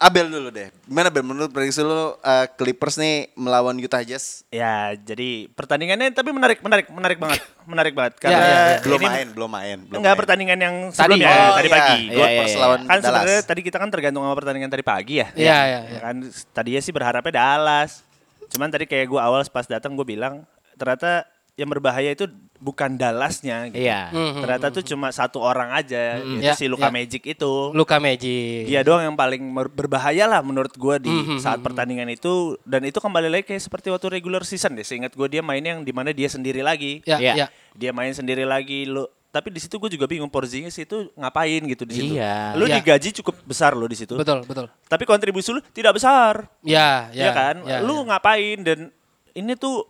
[0.04, 0.68] Abel dulu deh.
[0.84, 4.44] Gimana Bel menurut prediksi lu ah, Clippers nih melawan Utah Jazz?
[4.52, 7.40] Ya, jadi pertandingannya tapi menarik, menarik, menarik banget,
[7.72, 8.14] menarik banget.
[8.20, 8.78] Karena Ya, ya, ya.
[8.84, 10.20] belum ini main, belum main, belum enggak main.
[10.20, 10.98] pertandingan yang Tadi.
[11.16, 12.00] sebelumnya, Oh, tadi pagi.
[12.04, 12.60] Iya, Gua iya, pas iya.
[12.60, 15.28] lawan Kan sebenarnya tadi kita kan tergantung sama pertandingan tadi pagi ya.
[15.34, 16.00] Iya, iya, iya.
[16.02, 16.16] Kan
[16.52, 18.04] tadinya sih berharapnya Dallas.
[18.52, 20.44] Cuman tadi kayak gue awal pas datang gue bilang
[20.76, 21.24] ternyata
[21.56, 22.28] yang berbahaya itu
[22.64, 23.84] bukan Dallasnya gitu.
[23.84, 24.08] Iya.
[24.10, 24.40] Mhm.
[24.40, 26.96] Ternyata tuh cuma satu orang aja, yaitu Ya, si Luka ya.
[26.96, 27.54] Magic itu.
[27.72, 28.64] Luka Magic.
[28.64, 32.98] Dia doang yang paling berbahaya lah menurut gue di Mhm, saat pertandingan itu dan itu
[32.98, 34.82] kembali lagi kayak seperti waktu regular season deh.
[34.82, 37.04] Seingat gue dia main yang di mana dia sendiri lagi.
[37.04, 37.34] Ya, Iya.
[37.36, 37.48] ya.
[37.74, 39.12] Dia main sendiri lagi lo.
[39.28, 42.14] Tapi di situ gue juga bingung Porzingis itu ngapain gitu di situ.
[42.16, 42.54] Iya.
[42.54, 42.78] Lu Iya.
[42.78, 44.14] digaji cukup besar lo di situ.
[44.14, 44.70] Betul, betul.
[44.86, 46.46] Tapi kontribusi lu tidak besar.
[46.62, 47.32] Ya, Ya, ya.
[47.34, 47.56] kan?
[47.66, 48.14] ya, lu ya.
[48.14, 48.80] ngapain dan
[49.34, 49.90] ini tuh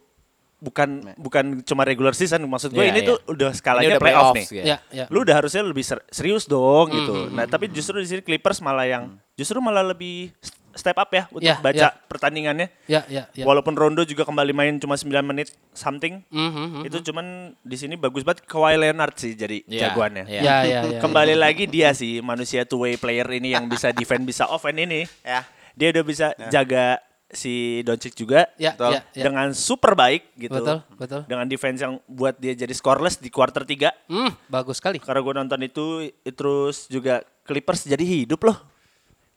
[0.64, 3.10] bukan bukan cuma regular season maksud gue Iya, ini iya.
[3.12, 4.56] tuh udah Ini skalanya udah playoff playoffs, nih.
[4.56, 4.64] ya.
[4.64, 5.06] Ya, ya.
[5.12, 7.28] Lu udah harusnya lebih ser- serius dong gitu.
[7.28, 10.32] Hmm, Nah, tapi justru di sini Clippers malah yang justru malah lebih
[10.74, 11.90] step up ya untuk Ya, baca ya.
[12.08, 12.72] pertandingannya.
[12.88, 13.44] Ya, ya, ya.
[13.44, 16.24] Walaupun Rondo juga kembali main cuma 9 menit something.
[16.28, 16.82] Mhm, mhm.
[16.84, 17.26] Itu cuman
[17.60, 20.26] di sini bagus banget Kawhi Leonard sih jadi Iya, jagoannya.
[20.26, 20.42] iya.
[20.42, 21.00] Ya, ya, ya.
[21.00, 25.06] Kembali lagi dia sih manusia two way player ini yang bisa defend bisa offend ini.
[25.22, 25.46] Ya.
[25.74, 26.98] Dia udah bisa jaga
[27.34, 28.92] si Doncic juga Ya, Betul.
[28.92, 29.24] ya, ya.
[29.26, 30.54] dengan super baik gitu.
[30.56, 31.22] Betul, betul.
[31.26, 33.90] Dengan defense yang buat dia jadi scoreless di quarter 3.
[34.06, 34.98] Hmm, bagus sekali.
[34.98, 35.86] Karena gue nonton itu
[36.28, 38.58] terus juga Clippers jadi hidup loh.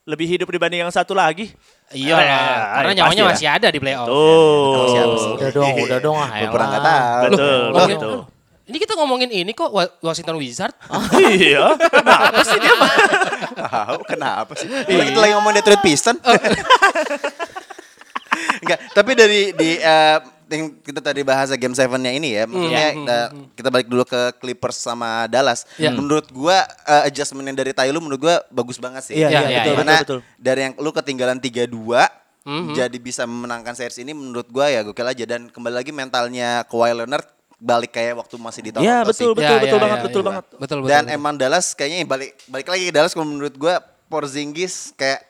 [0.05, 1.51] Lebih hidup dibanding yang satu lagi.
[1.89, 4.07] Iya Ah, ya, karena pasti nyawanya masih ada di playoff.
[4.07, 5.35] Tuh.
[5.35, 6.29] Udah dong, udah dong ah.
[6.33, 7.23] Gue pernah tahu.
[7.27, 8.19] Betul, Ngomongin- betul.
[8.67, 10.75] Ini kita ngomongin ini kok Wa- Washington Wizard.
[11.39, 11.71] iya.
[11.79, 12.75] Kenapa sih dia?
[13.55, 14.67] Tahu kenapa sih?
[14.67, 16.19] Kita lagi ngomong Detroit Piston.
[18.62, 23.29] Enggak, tapi dari di eh, yang kita tadi bahas game 7-nya ini ya, maksudnya eh,
[23.59, 25.66] kita balik dulu ke Clippers sama Dallas.
[25.75, 25.90] Ya.
[25.90, 29.14] Menurut gua eh, adjustmentnya dari Tyloo menurut gua bagus banget sih.
[29.18, 30.38] Iya, iya, iya, betul, Karena betul, betul.
[30.38, 35.25] dari yang lu ketinggalan 3-2 jadi bisa memenangkan series ini menurut gua ya gokil aja
[35.27, 37.27] dan kembali lagi mentalnya Kawhi Leonard
[37.59, 39.11] balik kayak waktu masih di Iya, sih.
[39.11, 40.27] betul, betul, Ya, betul ya, banget, ya, betul ya.
[40.31, 40.44] banget.
[40.46, 40.90] Betul, betul.
[40.92, 41.16] Dan betul.
[41.18, 45.27] emang Dallas kayaknya balik balik lagi ke Dallas menurut gua Porzingis kayak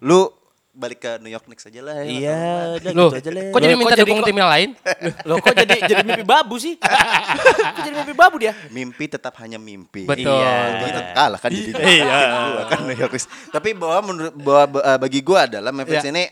[0.00, 0.32] lu
[0.74, 2.10] balik ke New York Knicks aja lah ya.
[2.10, 2.42] Iya,
[2.82, 3.42] udah Loh, gitu aja lah.
[3.48, 4.68] kok jadi minta dukung tim yang lain?
[5.30, 6.74] Loh kok jadi jadi mimpi babu sih?
[7.74, 8.52] kok jadi mimpi babu dia?
[8.68, 10.02] Mimpi tetap hanya mimpi.
[10.02, 10.34] Betul.
[10.34, 11.70] Iya, dia tetap kalah kan jadi
[12.02, 12.18] Iya.
[12.66, 13.26] kan New York Knicks.
[13.48, 16.10] Tapi bahwa menurut bahwa eh, bagi gua adalah Memphis Ya.
[16.10, 16.24] ini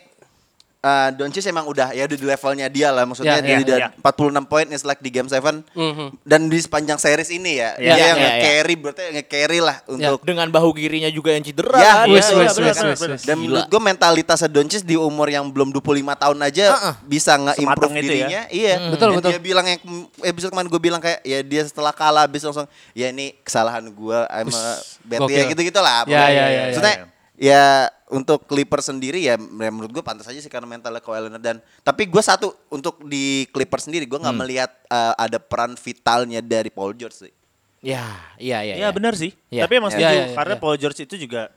[0.83, 3.77] eh Doncic emang udah ya udah di levelnya dia lah maksudnya Ya, dia ya, udah
[3.79, 3.89] ya.
[3.97, 6.07] 46 poin is like di game 7 Mhm.
[6.21, 8.27] dan di sepanjang series ini ya Ya, dia ya, yang ya, ya.
[8.27, 11.79] nge-carry berarti nge-carry lah untuk Dengan bahu kirinya juga yang cedera.
[11.79, 12.07] Ya, kan?
[12.09, 13.11] Betul, betul, wis, betul, wis, betul.
[13.15, 13.23] wis.
[13.23, 15.87] Dan menurut gue mentalitasnya Doncic di umur yang belum 25
[16.19, 16.65] tahun aja
[17.05, 18.03] bisa nge-improve Sematang itu ya.
[18.03, 18.41] dirinya.
[18.51, 18.75] Iya.
[18.91, 19.31] Betul, Dan betul.
[19.31, 19.81] Dia bilang yang
[20.21, 24.19] episode kemarin gue bilang kayak ya dia setelah kalah habis langsung ya ini kesalahan gue
[24.29, 24.65] I'm a
[25.05, 26.03] bad ya gitu-gitu lah.
[26.05, 26.95] Ya, ya, ya, ya, Maksudnya
[27.35, 27.63] ya
[28.13, 31.57] untuk Clippers sendiri ya ya menurut gue pantas aja sih karena mentalnya Kawhi Leonard dan
[31.81, 36.69] tapi gue satu untuk di Clippers sendiri gue nggak melihat uh, ada peran vitalnya dari
[36.69, 37.33] Paul George sih.
[37.83, 38.05] Ya,
[38.37, 38.75] iya iya.
[38.79, 39.35] Iya benar sih.
[39.49, 39.67] Iya.
[39.67, 40.63] Tapi emang Iya, setuju iya, iya, karena iya.
[40.63, 41.51] Paul George itu juga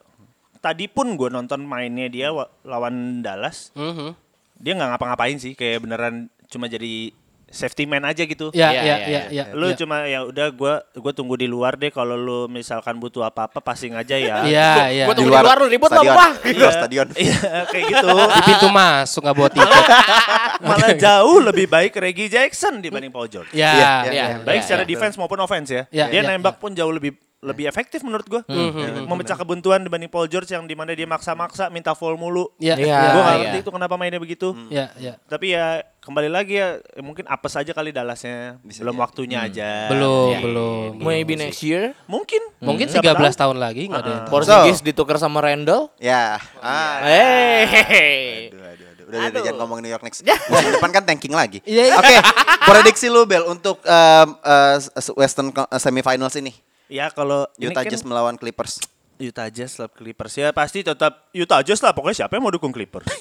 [0.57, 4.17] tadi pun gue nonton mainnya dia wa- lawan Dallas, Mhm.
[4.57, 6.15] dia nggak ngapa-ngapain sih, kayak beneran
[6.47, 7.13] cuma jadi
[7.49, 8.49] safety man aja gitu.
[8.51, 9.43] Ya, Iya, ya, iya, ya, iya.
[9.49, 9.55] ya.
[9.55, 9.75] Lu ya.
[9.77, 13.93] cuma ya udah gua gua tunggu di luar deh kalau lu misalkan butuh apa-apa passing
[13.93, 14.43] aja ya.
[14.43, 15.05] Iya, iya.
[15.05, 16.33] Gua tunggu di luar lu ribut lah.
[16.41, 17.07] Di luar stadion.
[17.25, 18.07] Iya, kayak gitu.
[18.37, 19.85] Di pintu masuk nggak bawa tiket.
[20.69, 23.49] Malah jauh lebih baik Reggie Jackson dibanding Paul George.
[23.55, 24.25] Ya, Iya, ya, iya.
[24.25, 24.37] ya.
[24.43, 24.89] Baik Iya, secara iya.
[24.89, 25.83] defense maupun offense ya.
[25.89, 28.41] Iya, dia iya, nembak pun jauh lebih lebih efektif menurut gua.
[28.45, 29.05] Mhm.
[29.05, 32.49] Memecah kebuntuan dibanding Paul George yang di mana dia maksa-maksa minta foul mulu.
[32.57, 32.87] Ya, Iya.
[32.87, 33.41] ya, Gua nggak iya.
[33.43, 34.55] ngerti itu kenapa mainnya begitu.
[34.67, 35.19] ya, ya.
[35.25, 35.65] Tapi ya
[35.99, 38.61] kembali lagi ya eh, mungkin apes aja kali Dallasnya.
[38.61, 39.89] Belum waktunya aja.
[39.89, 40.39] Belum, Iya.
[40.41, 40.89] belum.
[40.99, 41.93] Maybe next year.
[42.05, 42.41] Mungkin.
[42.59, 43.53] Mungkin Siapa 13 tahu.
[43.53, 44.09] tahun lagi nggak ada.
[44.09, 44.31] yang tahu.
[44.31, 45.93] Porzingis ditukar sama Randall.
[45.97, 46.41] Ya.
[46.59, 46.97] Ah.
[47.05, 48.49] Hey.
[48.49, 49.03] Aduh, aduh, aduh.
[49.05, 50.25] Udah, udah, jangan ngomongin New York Knicks.
[50.25, 51.61] Musim depan kan tanking lagi.
[51.61, 51.95] Iya, iya.
[51.95, 52.15] Oke,
[52.69, 54.77] prediksi lu Bel untuk um, uh,
[55.13, 56.57] Western uh, semifinals ini.
[56.87, 58.77] Ya kalau Utah kan Jazz melawan Clippers.
[59.15, 62.69] Utah Jazz lah Clippers ya pasti tetap Utah Jazz lah pokoknya siapa yang mau dukung
[62.69, 63.07] Clippers.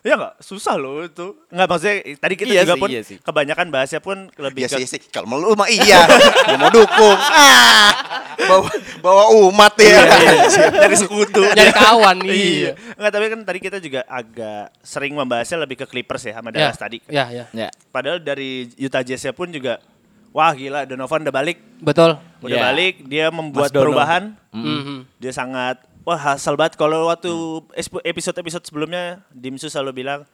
[0.00, 1.36] ya nggak susah loh itu.
[1.48, 3.16] Nggak maksudnya tadi kita Iya juga sih, pun iya sih.
[3.20, 5.00] kebanyakan bahasnya pun lebih Iya ke sih, sih.
[5.08, 6.04] Kalau mau lu mah iya.
[6.56, 7.18] Mau dukung.
[8.40, 8.72] Ah, bawa,
[9.04, 10.00] bawa umat ya.
[10.72, 11.44] dari sekutu.
[11.56, 12.72] Nyari kawan, iya.
[12.96, 16.72] Nggak tapi kan tadi kita juga agak sering membahasnya lebih ke Clippers ya sama Ya,
[16.72, 16.98] Dallas tadi.
[17.06, 17.44] ya, ya.
[17.52, 17.68] Ya.
[17.92, 19.76] Padahal dari Utah Jazz pun juga
[20.30, 21.58] wah gila Donovan udah balik.
[21.78, 22.16] Betul.
[22.40, 22.62] Udah Ya.
[22.70, 24.34] balik dia membuat perubahan.
[24.50, 25.06] Mhm.
[25.16, 27.30] Dia sangat wah hasil banget kalau waktu
[28.02, 30.24] episode-episode sebelumnya Dimsu selalu bilang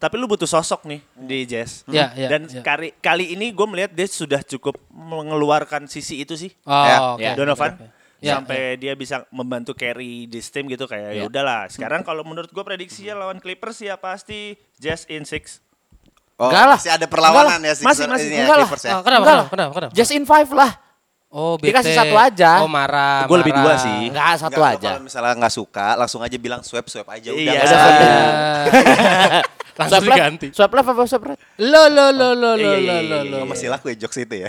[0.00, 1.84] tapi lu butuh sosok nih di Jazz.
[1.84, 2.64] Ya, ya, Dan ya.
[2.64, 6.48] kali kali ini gue melihat dia sudah cukup mengeluarkan sisi itu sih.
[6.64, 7.20] Oh, Ya, oke.
[7.20, 7.32] ya.
[7.36, 7.76] Donovan
[8.20, 11.24] Ya, sampai dia bisa membantu carry di team gitu kayak ya Ya.
[11.24, 11.72] udahlah.
[11.72, 15.64] Sekarang kalau menurut gue prediksinya lawan Clippers ya pasti Jazz in six.
[16.40, 16.78] Oh, Enggak lah.
[16.80, 18.26] masih ada perlawanan ya Masih, Sixers- masih.
[18.26, 18.64] ini ya, Enggak lah.
[18.64, 18.92] Clippers ya.
[18.96, 19.92] Oh, kenapa, Enggak kenapa, kenapa, kenapa?
[19.92, 20.72] Just in five lah.
[21.30, 22.00] Oh, Dikasih bete.
[22.00, 22.50] satu aja.
[22.58, 23.22] Oh, marah.
[23.28, 24.08] Gua lebih dua sih.
[24.08, 24.88] Enggak satu Enggak, aja.
[24.96, 27.52] Kalau misalnya nggak suka, langsung aja bilang swap swap aja udah.
[27.54, 27.60] Iya.
[27.60, 29.42] Udah.
[29.80, 30.48] Langsung Swipe left, diganti.
[30.52, 31.40] Swipe left apa swipe right?
[31.56, 33.36] Lo lo lo lo lo Iya, lo iya, lo iya, lo.
[33.40, 34.48] Oh, masih laku ya jokes itu ya.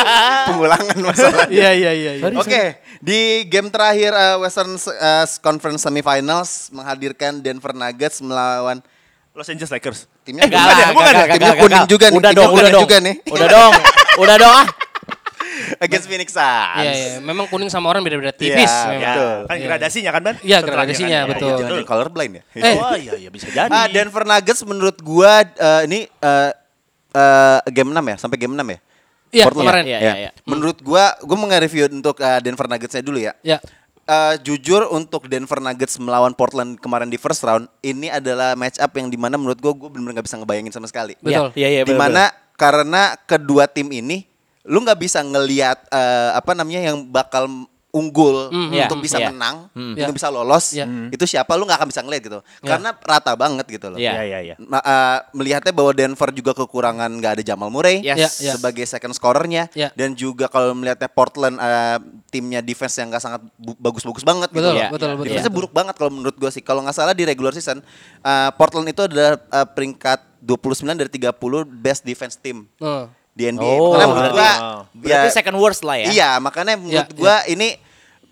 [0.50, 1.46] Pengulangan masalah.
[1.46, 2.12] Iya iya iya.
[2.18, 2.26] iya.
[2.34, 8.82] Oke, di game terakhir uh, Western uh, Conference Semifinals menghadirkan Denver Nuggets melawan
[9.32, 9.98] Los Angeles Lakers.
[10.22, 11.24] timnya Enggak bukan lah, ya, bukan ya?
[11.30, 12.18] timnya kuning juga nih.
[12.20, 12.82] Udah dong, udah kuning dong.
[12.82, 13.14] juga nih.
[13.26, 13.72] Udah dong.
[14.18, 14.66] Udah dong ah.
[15.78, 16.78] Against Phoenix Suns.
[16.78, 17.16] Iya iya.
[17.18, 18.68] Memang kuning sama orang beda-beda tipis.
[18.68, 19.00] Iya, memang.
[19.00, 19.36] Ya, Betul.
[19.42, 19.64] kan Iya.
[19.66, 20.36] gradasinya kan, Ban?
[20.38, 21.30] Iya, gradasinya, kan.
[21.32, 21.48] betul.
[21.48, 22.42] Iya, Jangan jangan colorblind ya.
[22.52, 22.76] Eh.
[22.76, 23.68] Oh iya, iya bisa jadi.
[23.68, 26.50] Ah, Denver Nuggets menurut gua uh, ini uh,
[27.12, 28.78] uh, game 6 ya, sampai game 6 ya?
[29.32, 29.64] Iya, Portland.
[29.64, 29.84] kemarin.
[29.88, 30.00] Iya, Ya.
[30.02, 30.30] iya, iya.
[30.44, 33.32] Menurut gua, gua mau nge-review untuk uh, Denver Nuggets-nya dulu ya.
[33.40, 33.58] Ya.
[34.06, 38.92] Eh, jujur untuk Denver Nuggets melawan Portland kemarin di first round ini adalah match up
[38.96, 41.14] yang di mana menurut gue gue benar-benar nggak bisa ngebayangin sama sekali.
[41.20, 41.54] Betul.
[41.54, 42.22] Iya, iya, bener, di mana
[42.56, 44.28] karena kedua tim ini
[44.62, 47.50] lu nggak bisa ngelihat eh, apa namanya yang bakal
[47.92, 49.28] unggul Iya, untuk bisa iya.
[49.28, 49.92] menang, Hmm.
[49.94, 50.88] untuk bisa lolos, Iya.
[51.08, 54.00] itu siapa lu nggak akan bisa ngeliat gitu, karena rata banget gitu loh.
[54.00, 54.12] Iya.
[54.14, 54.54] Iya, iya, iya.
[54.58, 58.16] Ma- eh, melihatnya bahwa Denver juga kekurangan nggak ada Jamal Murray Yes.
[58.16, 58.52] Iya, iya.
[58.56, 59.92] sebagai second scorernya Iya.
[59.92, 63.44] dan juga kalau melihatnya Portland eh, timnya defense yang nggak sangat
[63.76, 64.78] bagus-bagus banget Betul, gitu.
[64.78, 64.88] Iya.
[64.88, 65.26] betul, betul.
[65.28, 66.64] Defense buruk banget kalau menurut gue sih.
[66.64, 67.84] Kalau nggak salah di regular season
[68.18, 71.28] eh, Portland itu adalah eh, peringkat 29 dari 30
[71.62, 73.06] best defense team Oh.
[73.32, 73.64] Di NBA.
[73.74, 74.50] Oh, Makanya menurut gua
[74.92, 76.06] Berarti ya, second worst lah ya.
[76.06, 77.68] Iya, makanya menurut Iya, gua ini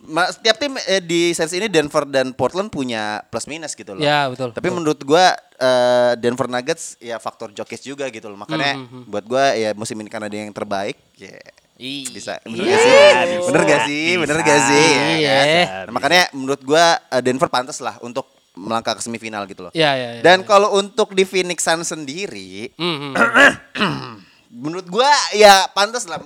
[0.02, 4.00] ma- setiap tim eh, di series ini Denver dan Portland punya plus minus gitu loh.
[4.00, 4.52] Ya, betul.
[4.52, 4.76] Tapi betul.
[4.76, 8.36] menurut gua eh, Denver Nuggets ya faktor Jokic juga gitu loh.
[8.36, 11.32] Makanya Hmm, buat gua ya musim ini karena dia yang terbaik, ya
[11.76, 12.04] Ih.
[12.06, 12.36] bisa.
[12.44, 12.70] Bener Iya.
[12.70, 12.92] gak sih?
[12.92, 13.46] Bisa.
[13.46, 14.06] Bener gak sih?
[14.14, 14.68] Bener gak Bisa.
[14.68, 14.88] sih?
[14.92, 15.32] Ya Iya.
[15.32, 15.46] kan?
[15.80, 19.72] Nah, makanya menurut gua eh, Denver pantas lah untuk melangkah ke semifinal gitu loh.
[19.72, 20.20] Ya, ya, ya.
[20.20, 23.14] Dan kalau untuk di Phoenix Suns sendiri, Hmm, hmm.
[24.50, 26.18] menurut gua ya pantas lah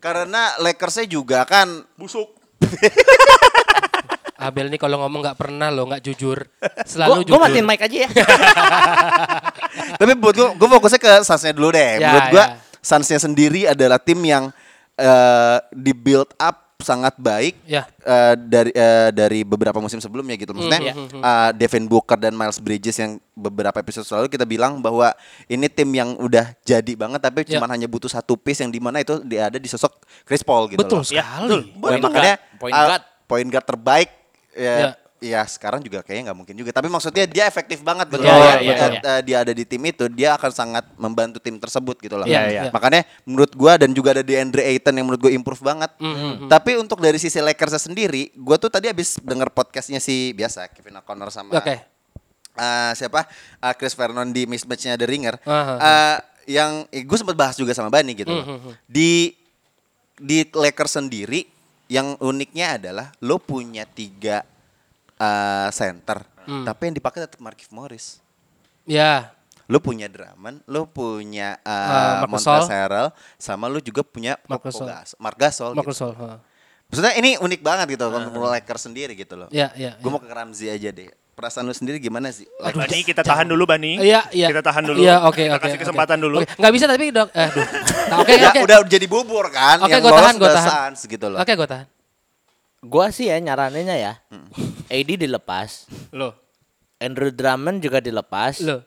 [0.00, 2.36] karena Lakersnya juga kan busuk.
[4.40, 6.40] Abel nih kalau ngomong nggak pernah loh, nggak jujur.
[6.40, 7.36] Gue Selalu jujur.
[7.36, 8.10] matiin mic aja ya.
[10.00, 12.00] Tapi buat gua, gua fokusnya ke Sunsnya dulu deh.
[12.00, 12.56] Ya, Menurut gua ya.
[12.80, 14.48] Sunsnya sendiri adalah tim yang
[14.96, 17.86] eh, di build up sangat baik Ya.
[18.00, 20.50] eh, dari eh, dari beberapa musim sebelumnya gitu.
[20.50, 20.94] Maksudnya ya.
[20.96, 25.12] eh, Devin Booker dan Miles Bridges yang beberapa episode selalu kita bilang bahwa
[25.46, 27.56] ini tim yang udah jadi banget tapi Ya.
[27.56, 30.68] cuma hanya butuh satu piece yang di mana itu dia ada di sosok Chris Paul
[30.68, 31.08] gitu Betul loh.
[31.08, 31.48] Ya, sekali.
[31.48, 33.02] Nah, Point makanya guard, point uh, guard.
[33.24, 34.08] point guard terbaik
[34.50, 34.90] ya, Ya.
[35.20, 36.72] Ya sekarang juga kayaknya nggak mungkin juga.
[36.72, 38.24] Tapi maksudnya dia efektif banget gitu.
[38.24, 39.00] Betul, ya, ya, Ketika, ya.
[39.04, 42.26] uh, dia ada di tim itu, dia akan sangat membantu tim tersebut gitu loh.
[42.26, 42.62] Iya, iya.
[42.72, 45.92] Makanya menurut gua dan juga ada di Andre Ayton yang menurut gue improve banget.
[46.00, 46.48] Mm-hmm.
[46.48, 50.98] Tapi untuk dari sisi Lakers sendiri, gua tuh tadi habis denger podcastnya si biasa Kevin
[51.04, 51.76] O'Connor sama Oke.
[52.56, 53.28] uh, siapa
[53.60, 55.36] uh, Chris Vernon di mismatchnya The Ringer.
[55.44, 55.74] Aha.
[55.76, 56.18] Uh,
[56.50, 58.32] yang eh, gue sempat bahas juga sama Bani gitu.
[58.32, 58.42] loh.
[58.58, 58.72] Mhm.
[58.88, 59.36] Di
[60.20, 61.46] di Lakers sendiri
[61.90, 64.42] yang uniknya adalah lo punya tiga
[65.20, 66.64] uh, center, Hmm.
[66.64, 68.18] tapi yang dipakai tetap Markif Morris.
[68.88, 69.36] Ya.
[69.70, 74.90] Lo punya Drummond, lo punya Uh, uh, Harrell, sama lo juga punya Marc Gasol.
[75.22, 75.70] Marc Gasol.
[75.78, 76.10] Gitu.
[76.90, 79.46] Maksudnya ini unik banget gitu untuk Lakers sendiri gitu loh.
[79.54, 79.94] Ya, ya.
[80.02, 81.06] Gue mau ke Ramzi aja deh.
[81.38, 82.50] Perasaan lu sendiri gimana sih?
[82.58, 84.02] Bani kita tahan dulu Bani.
[84.02, 84.50] Iya, iya.
[84.50, 84.98] Kita tahan dulu.
[84.98, 85.62] Iya, oke, Kita oke.
[85.62, 85.82] kasih oke.
[85.86, 86.36] kesempatan dulu.
[86.42, 87.28] Oke, Nggak bisa tapi dok.
[87.30, 87.66] Eh, aduh.
[88.10, 88.60] Nah, Oke, udah, oke.
[88.66, 89.78] udah jadi bubur kan?
[89.86, 90.90] Oke, yang gue tahan, gue tahan.
[90.98, 91.38] Gitu loh.
[91.38, 91.86] Oke, gue tahan.
[92.80, 94.12] Gua sih ya nyaraninnya ya.
[94.86, 95.84] AD dilepas.
[96.10, 96.32] Lo.
[96.96, 98.60] Andrew Drummond juga dilepas.
[98.60, 98.80] Lo.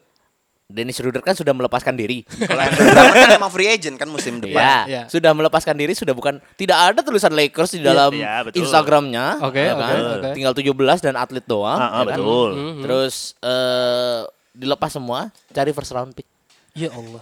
[0.64, 2.26] Dennis Schroeder kan sudah melepaskan diri.
[2.50, 4.58] Kalau Andrew Drummond kan emang free agent kan musim depan.
[4.58, 5.02] Ya, Iya.
[5.06, 8.66] sudah melepaskan diri sudah bukan tidak ada tulisan Lakers di dalam Iya, betul.
[8.66, 9.98] Instagramnya, Oke, ya oke, kan?
[10.18, 10.30] oke.
[10.34, 12.18] Tinggal 17 dan atlet doang, Ah, ah, ya kan?
[12.18, 12.50] betul.
[12.82, 16.26] Terus eh dilepas semua, cari first round pick.
[16.74, 17.22] Ya Allah.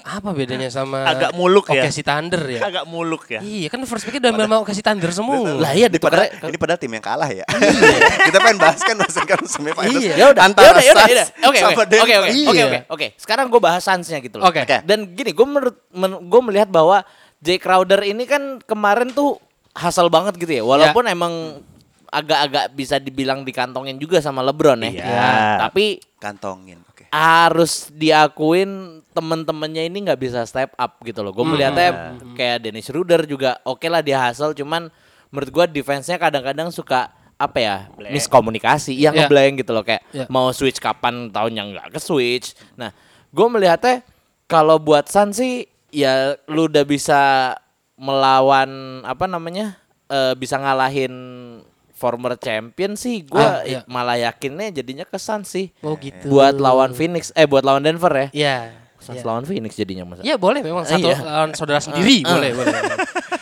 [0.00, 1.86] Apa bedanya sama Agak muluk ya.
[1.86, 2.60] Oke si Thunder ya?
[2.66, 3.40] Agak muluk ya.
[3.40, 5.38] Iya kan first pick udah mau kasih Thunder semua.
[5.58, 7.44] Lah iya Ini padahal, ini padahal tim yang kalah ya.
[8.28, 10.14] Kita pengen bahas kan bahas kan semifinals Iya.
[10.18, 11.28] Ya udah, antara ya udah, ya udah, Suns ya udah.
[11.48, 12.48] Oke, sama oke, oke, oke, Iya.
[12.48, 13.06] oke, oke, oke.
[13.16, 14.46] Sekarang gue bahas Suns-nya gitu loh.
[14.50, 14.60] Oke.
[14.64, 14.76] Oke.
[14.86, 17.02] Dan gini, gue menurut men, gue melihat bahwa
[17.40, 19.40] Jay Crowder ini kan kemarin tuh
[19.72, 20.64] hasil banget gitu ya.
[20.66, 21.62] Walaupun emang
[22.10, 24.90] agak-agak bisa dibilang dikantongin juga sama LeBron ya.
[24.90, 25.30] Iya.
[25.68, 26.84] Tapi Kantongin.
[27.10, 31.34] Harus diakuin temen-temennya ini nggak bisa step up gitu loh.
[31.34, 34.86] Gue melihatnya kayak Dennis Schroeder juga oke lah dia hasil, cuman
[35.28, 37.76] menurut gue defense-nya kadang-kadang suka apa ya
[38.12, 39.26] miskomunikasi, yang Iya.
[39.26, 40.26] ngeblank gitu loh kayak Iya.
[40.28, 42.54] mau switch kapan tahunnya nggak ke switch.
[42.76, 42.94] Nah,
[43.32, 44.06] gue melihatnya
[44.46, 47.54] kalau buat Sun sih ya lu udah bisa
[47.98, 49.74] melawan apa namanya
[50.06, 51.12] eh, bisa ngalahin
[52.00, 53.84] former champion sih gue Ah, iya.
[53.84, 56.26] malah yakinnya jadinya kesan sih Oh gitu.
[56.26, 58.56] buat lawan Phoenix eh buat lawan Denver ya Iya.
[58.96, 59.26] Suns Iya.
[59.26, 61.20] lawan Phoenix jadinya masa Ya boleh memang satu Iya.
[61.20, 62.72] lawan saudara sendiri boleh boleh.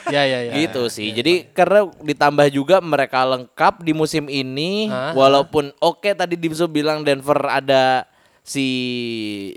[0.08, 0.52] Ya ya ya.
[0.56, 6.34] gitu sih jadi karena ditambah juga mereka lengkap di musim ini Ah, walaupun oke tadi
[6.34, 8.08] Dimsu bilang Denver ada
[8.40, 8.64] si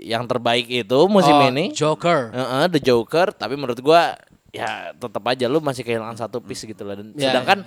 [0.02, 2.28] yang terbaik itu musim Oh, ini Joker.
[2.30, 4.14] Heeh, The Joker tapi menurut gua
[4.52, 7.64] ya tetap aja lu masih kehilangan satu piece gitu lah dan Ya, sedangkan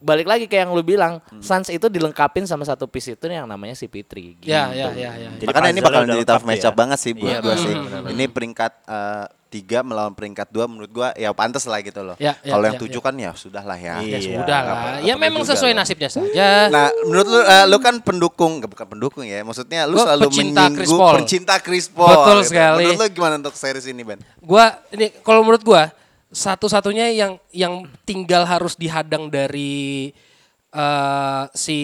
[0.00, 3.72] balik lagi kayak yang lu bilang Suns itu dilengkapin sama satu piece itu yang namanya
[3.72, 4.48] si Pitri gitu.
[4.48, 5.28] Ya ya ya ya.
[5.36, 6.78] Jadi Makanya ini bakal jadi tough match up ya.
[6.78, 7.74] banget sih buat gua benar, sih.
[7.76, 8.00] benar.
[8.10, 12.14] Ini peringkat eh, tiga melawan peringkat dua menurut gua ya pantas lah gitu loh.
[12.16, 13.06] Ya, ya, Kalau yang ya, tujuh ya.
[13.10, 13.94] kan ya sudah lah ya.
[13.98, 14.18] Ya Iya.
[14.40, 14.78] sudah lah.
[15.02, 15.82] Ya memang sesuai loh.
[15.82, 16.70] nasibnya saja.
[16.70, 19.42] Nah, menurut lu eh, lu kan pendukung, nggak bukan pendukung ya.
[19.42, 21.14] Maksudnya lu Gua selalu pecinta menyinggung Chris Paul.
[21.18, 22.08] pencinta Chris Paul.
[22.14, 22.48] Betul gitu.
[22.54, 22.84] sekali.
[22.86, 24.18] Menurut lu gimana untuk series ini, Ben?
[24.38, 25.90] Gua ini kalau menurut gua
[26.30, 30.14] satu-satunya yang yang tinggal harus dihadang dari
[30.70, 31.78] eh, si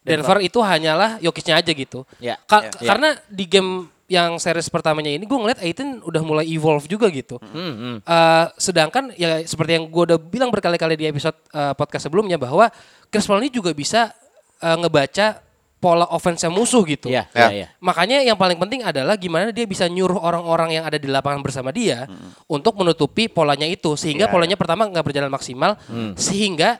[0.00, 2.08] Denver, itu hanyalah Jokicnya aja gitu.
[2.20, 2.88] Ya, Ka- ya, ya.
[2.88, 7.38] Karena di game yang series pertamanya ini gue ngeliat Aiton udah mulai evolve juga gitu.
[7.38, 7.96] Hmm, hmm.
[8.02, 12.66] Eh, sedangkan ya seperti yang gue udah bilang berkali-kali di episode eh, podcast sebelumnya bahwa
[13.06, 14.10] Chris Paul ini juga bisa
[14.58, 15.49] eh, ngebaca
[15.80, 17.08] pola offense musuh gitu.
[17.08, 17.48] Iya, Ya.
[17.48, 17.66] iya, iya.
[17.80, 21.72] Makanya yang paling penting adalah gimana dia bisa nyuruh orang-orang yang ada di lapangan bersama
[21.72, 22.04] dia
[22.44, 24.32] untuk menutupi polanya itu sehingga Iya.
[24.32, 25.80] polanya pertama nggak berjalan maksimal
[26.14, 26.76] sehingga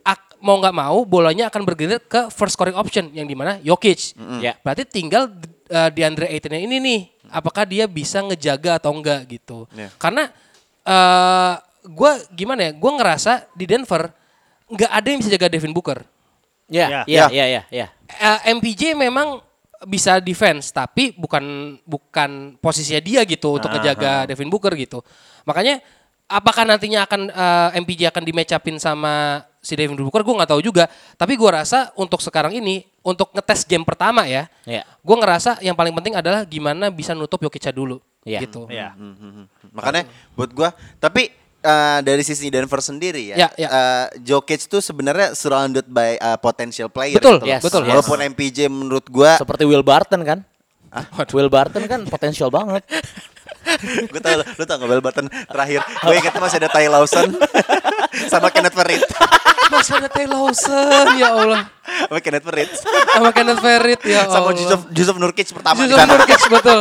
[0.00, 4.14] ak- mau nggak mau bolanya akan bergeser ke first scoring option yang di mana Jokic.
[4.38, 4.54] Ya.
[4.56, 5.34] Berarti tinggal
[5.68, 7.00] uh, di Andre Ayton ini nih
[7.34, 9.66] apakah dia bisa ngejaga atau enggak gitu.
[9.74, 9.90] Iya.
[9.98, 10.30] Karena
[10.80, 14.08] eh gue gimana ya gue ngerasa di Denver
[14.64, 16.00] nggak ada yang bisa jaga Devin Booker.
[16.66, 17.00] Iya, Ya.
[17.04, 17.26] iya, Ya.
[17.30, 17.86] iya, iya, iya.
[18.08, 19.40] Eh, MPJ memang
[19.84, 25.04] bisa defense tapi bukan bukan posisinya dia gitu untuk ngejaga Devin Booker gitu.
[25.44, 25.84] Makanya
[26.24, 30.50] apakah nantinya akan eh, MPJ akan di match upin sama si Devin Booker gue nggak
[30.56, 30.88] tahu juga.
[31.14, 34.88] Tapi gue rasa untuk sekarang ini untuk ngetes game pertama ya, Iya.
[34.88, 38.40] gue ngerasa yang paling penting adalah gimana bisa nutup Jokicnya dulu Iya.
[38.48, 38.64] gitu.
[38.72, 38.96] Iya.
[39.68, 41.28] Makanya buat gua tapi
[41.64, 43.68] eh, dari sisi Denver sendiri ya, Ya, ya.
[43.68, 47.16] eh, Jokic tuh sebenarnya surrounded by eh, potential player.
[47.16, 47.48] Betul, gitu.
[47.48, 47.82] Yes, betul.
[47.82, 47.90] yes.
[47.96, 50.38] Walaupun MPJ menurut gua, Seperti Will Barton kan?
[51.34, 52.84] Will Barton kan potensial banget.
[54.12, 57.28] gue tau lu, lu tau gak Bel Barton terakhir, gue ingetnya masih ada Ty Lawson
[58.32, 59.02] sama Kenneth Farid,
[59.72, 61.62] Mas ada Taylor Lawson ya Allah.
[62.06, 62.68] sama Kenneth Farid,
[63.10, 64.32] Sama Kenneth Farid ya Allah.
[64.32, 66.12] sama Yusuf Yusuf Nurkic pertama di Yusuf sana.
[66.14, 66.80] Nurkic betul.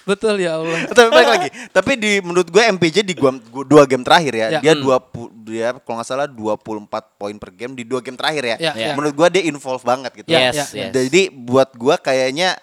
[0.00, 0.78] Betul ya Allah.
[0.88, 1.48] Tapi balik lagi.
[1.70, 4.60] Tapi di menurut gue MPJ di gua, gua- dua game terakhir ya, Ya.
[4.60, 4.82] dia Hmm.
[4.82, 6.80] dua pu- dia kalau nggak salah 24
[7.14, 8.56] poin per game di dua game terakhir ya.
[8.58, 8.92] Ya, ya.
[8.94, 10.28] Menurut gue dia involve banget gitu.
[10.28, 10.88] Ya, yes, ya.
[10.88, 10.90] yes.
[10.90, 12.56] Jadi buat gua kayaknya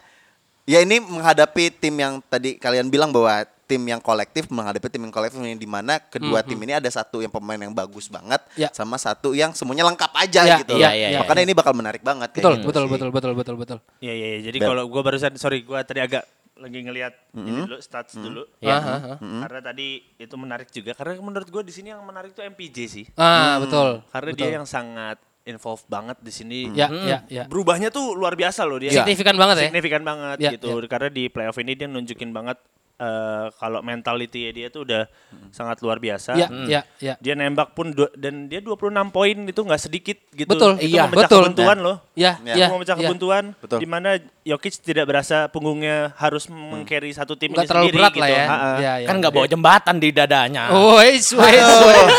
[0.68, 3.32] ya ini menghadapi tim yang tadi kalian bilang bahwa
[3.64, 7.20] tim yang kolektif menghadapi tim yang kolektif yang di mana kedua tim ini ada satu
[7.20, 8.70] yang pemain yang bagus banget Hmm, Ya.
[8.72, 10.76] sama satu yang semuanya lengkap aja Ya, gitu.
[10.76, 10.96] iya, loh.
[10.96, 11.20] iya, iya.
[11.20, 12.92] Makanya ini bakal menarik banget kayak Betul, gitu betul, sih.
[12.92, 13.78] betul, betul, betul, betul.
[14.00, 14.40] Iya iya iya.
[14.46, 16.24] Jadi kalau gua barusan sorry gua tadi agak
[16.58, 18.48] lagi ngelihat ini dulu stats dulu.
[18.58, 18.72] Iya.
[18.72, 18.76] Ya.
[18.78, 19.16] Aha, aha.
[19.46, 23.06] Karena tadi itu menarik juga karena menurut gua di sini yang menarik tuh MPJ sih.
[23.14, 24.00] Ah, betul.
[24.10, 24.42] Karena betul.
[24.42, 26.60] dia yang sangat involved banget di sini.
[26.72, 27.44] Ya, ya, ya.
[27.46, 28.92] Berubahnya tuh luar biasa loh dia.
[28.92, 29.66] Signifikan banget ya.
[29.68, 30.76] Signifikan banget Ya, gitu.
[30.86, 32.60] Karena di playoff ini dia nunjukin banget
[32.98, 35.06] eh, kalau mentality dia tuh udah
[35.52, 36.34] sangat luar biasa.
[36.34, 37.14] Ya, ya, ya.
[37.16, 38.74] Dia nembak pun du- dan dia 26
[39.08, 40.50] poin itu nggak sedikit gitu.
[40.50, 41.42] Betul, Itu iya, memecah betul.
[41.46, 41.98] kebuntuan loh.
[42.14, 42.58] Ya, Ya.
[42.58, 42.66] ya.
[42.66, 43.00] Itu memecah ya.
[43.00, 43.80] kebuntuan Betul.
[43.80, 44.10] di mana
[44.42, 48.22] Jokic tidak berasa punggungnya harus meng-carry satu tim Nggak ini terlalu sendiri berat gitu.
[48.24, 48.44] lah ya.
[48.44, 48.72] Ha-ha.
[48.76, 49.08] Ya, ya.
[49.08, 50.64] Kan nggak bawa jembatan di dadanya.
[50.98, 52.10] Wes, wes, wes.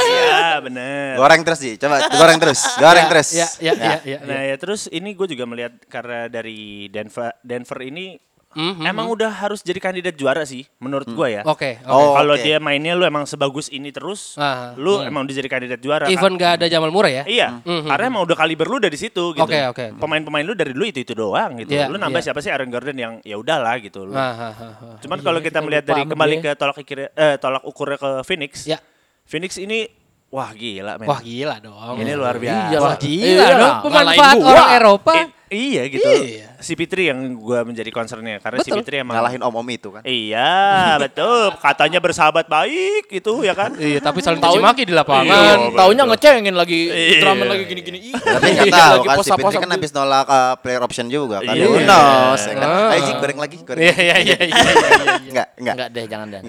[0.58, 1.14] Iya, bener.
[1.16, 3.28] Goreng terus sih, coba goreng terus, goreng Ya, terus.
[3.30, 4.18] Ya, ya, ya, ya.
[4.26, 8.18] Nah ya terus ini gue juga melihat karena dari Denver Denver ini
[8.48, 11.44] Mhm, emang udah harus jadi kandidat juara sih menurut gue ya.
[11.44, 11.92] Oke, oke.
[11.92, 12.40] Oh, Kalau oke.
[12.40, 16.08] dia mainnya lu emang sebagus ini terus, Ah, lu emang udah jadi kandidat juara.
[16.08, 17.24] Even gak ada Jamal Murray ya?
[17.28, 17.92] Iya, Mhm.
[17.92, 19.44] karena emang udah kaliber lu dari situ gitu.
[19.44, 19.84] Oke, oke.
[20.00, 21.76] Pemain-pemain lu dari dulu itu itu doang gitu.
[21.76, 22.32] Iya, lu nambah iya.
[22.32, 24.08] siapa sih Aaron Gordon yang ya udahlah gitu.
[24.08, 24.16] Lu.
[24.16, 24.96] Ah, ah, ah.
[24.96, 26.44] Cuman Iya, kalau kita lupa melihat dari kembali dia.
[26.48, 28.52] ke tolak ukur eh, tolak ukurnya ke Phoenix.
[28.64, 28.80] Ya.
[29.28, 29.92] Phoenix ini
[30.28, 31.06] wah gila men.
[31.06, 31.94] Wah gila dong.
[31.98, 32.76] Ini luar biasa.
[32.76, 33.76] Wah Iya gila lah, dong.
[33.84, 35.12] Pemanfaat orang Eropa.
[35.16, 36.04] I- iya gitu.
[36.04, 36.60] Iya.
[36.60, 38.82] Si Fitri yang gua menjadi concernnya karena si Betul.
[38.82, 40.02] Fitri emang Ngalahin om-om itu kan.
[40.04, 40.52] Iya,
[41.06, 41.56] betul.
[41.56, 43.72] Katanya bersahabat baik itu ya kan?
[43.72, 45.56] Iya, tapi saling Tahu- maki di Iya, lapangan.
[45.64, 45.78] betul.
[45.78, 47.20] Taunya ngecengin lagi, Iya.
[47.24, 47.98] drama lagi gini-gini.
[48.12, 49.76] Tapi iya, tahu lagi kan si Fitri kan gitu.
[49.80, 51.54] habis nolak uh, player option juga kan.
[51.56, 51.64] Iya.
[51.64, 52.68] Who knows, ya kan?
[52.68, 52.92] Ah.
[52.92, 53.80] Ayo Jik, goreng lagi, goreng.
[53.80, 55.14] Iya, iya, iya, iya, iya, iya.
[55.24, 55.74] Enggak, enggak.
[55.78, 56.40] Enggak deh, jangan deh.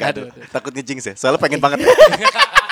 [0.52, 1.14] Takut ngejinx ya.
[1.16, 1.80] Soalnya pengen banget.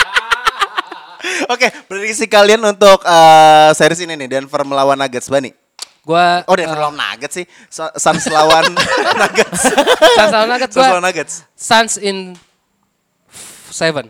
[1.45, 5.54] Oke, prediksi kalian untuk uh, series ini nih Denver melawan Nuggets Bani.
[6.02, 7.45] Gua Oh, Denver lawan Nuggets sih.
[7.67, 8.71] Su- Suns lawan
[9.21, 9.62] Nuggets.
[10.15, 11.34] Suns lawan Nuggets, Suns lawan Nuggets.
[11.54, 12.34] Suns in
[13.69, 14.08] seven.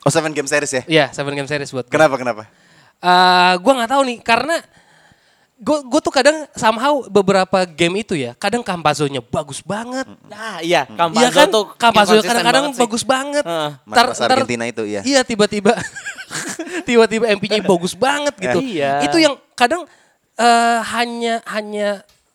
[0.00, 0.82] Oh, seven game series ya.
[0.88, 1.86] Iya, seven game series buat.
[1.86, 1.92] gua.
[1.92, 2.42] Kenapa kenapa?
[3.00, 4.56] Eh, gua nggak tahu nih karena
[5.60, 10.88] gue gue tuh kadang somehow beberapa game itu ya kadang Campazzo-nya bagus banget Nah, iya,
[10.88, 12.80] Iya Campazzo kan tuh Campazzo kadang-kadang sih.
[12.80, 13.44] bagus banget.
[13.44, 15.00] Ntar- Mas ntar- Argentina itu ya.
[15.02, 15.76] iya tiba-tiba
[16.88, 19.04] tiba-tiba MP-nya bagus banget gitu Iya.
[19.04, 19.84] itu yang kadang
[20.34, 21.88] eh, hanya hanya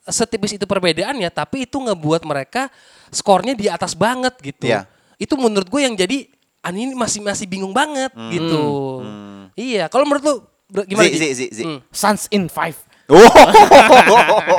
[0.05, 2.69] setipis itu perbedaannya tapi itu ngebuat mereka
[3.09, 4.85] skornya di atas banget gitu Iya.
[5.17, 6.29] itu menurut gue yang jadi
[6.61, 9.01] ah, ini masih masih bingung banget gitu
[9.55, 10.35] iya kalau menurut lu
[10.83, 11.17] gimana Zi, Ji?
[11.17, 11.63] Zi, Zi, Zi.
[11.63, 11.79] Hmm.
[11.87, 12.73] Suns in five.
[13.05, 13.21] Oh.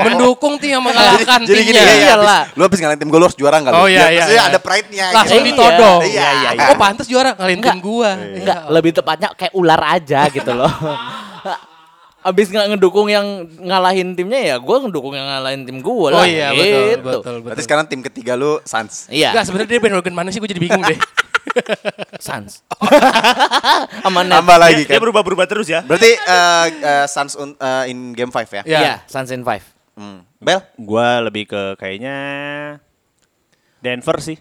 [0.02, 1.82] mendukung tim yang mengalahkan jadi, jadi gini timnya.
[1.82, 2.42] ya, ya Iyalah.
[2.46, 3.78] abis, lu habis ngalahin tim gue lu harus juara enggak lu?
[3.82, 4.46] Oh, iya, Ya, iya, maksudnya iya.
[4.46, 5.42] ada pride-nya Langsung gitu.
[5.42, 6.00] Iya, ditodong.
[6.06, 6.66] iya, iya, iya.
[6.70, 8.10] Oh pantas juara ngalahin tim gua.
[8.14, 10.70] Enggak, lebih tepatnya kayak ular aja gitu loh.
[12.26, 16.18] Abis nggak ngedukung yang ngalahin timnya ya, gue ngedukung yang ngalahin tim gue lah.
[16.18, 16.82] Oh iya betul gitu.
[16.98, 17.34] betul betul.
[17.46, 19.06] Berarti sekarang tim ketiga lu Suns.
[19.06, 19.30] Iya.
[19.30, 20.98] Enggak sebenarnya dia bandwagon mana sih gue jadi bingung deh.
[22.18, 22.60] Suns.
[23.98, 24.36] Sama Nets.
[24.36, 25.02] Tambah lagi Dia kan.
[25.02, 25.80] berubah-berubah terus ya.
[25.80, 28.62] Berarti eh, eh, Suns un- eh, in game 5 ya?
[28.62, 28.78] Ya.
[28.78, 29.62] Iya, Suns in 5.
[29.94, 30.20] Hmm.
[30.36, 30.60] Bel?
[30.76, 32.16] Gua lebih ke kayaknya
[33.78, 34.36] Denver sih.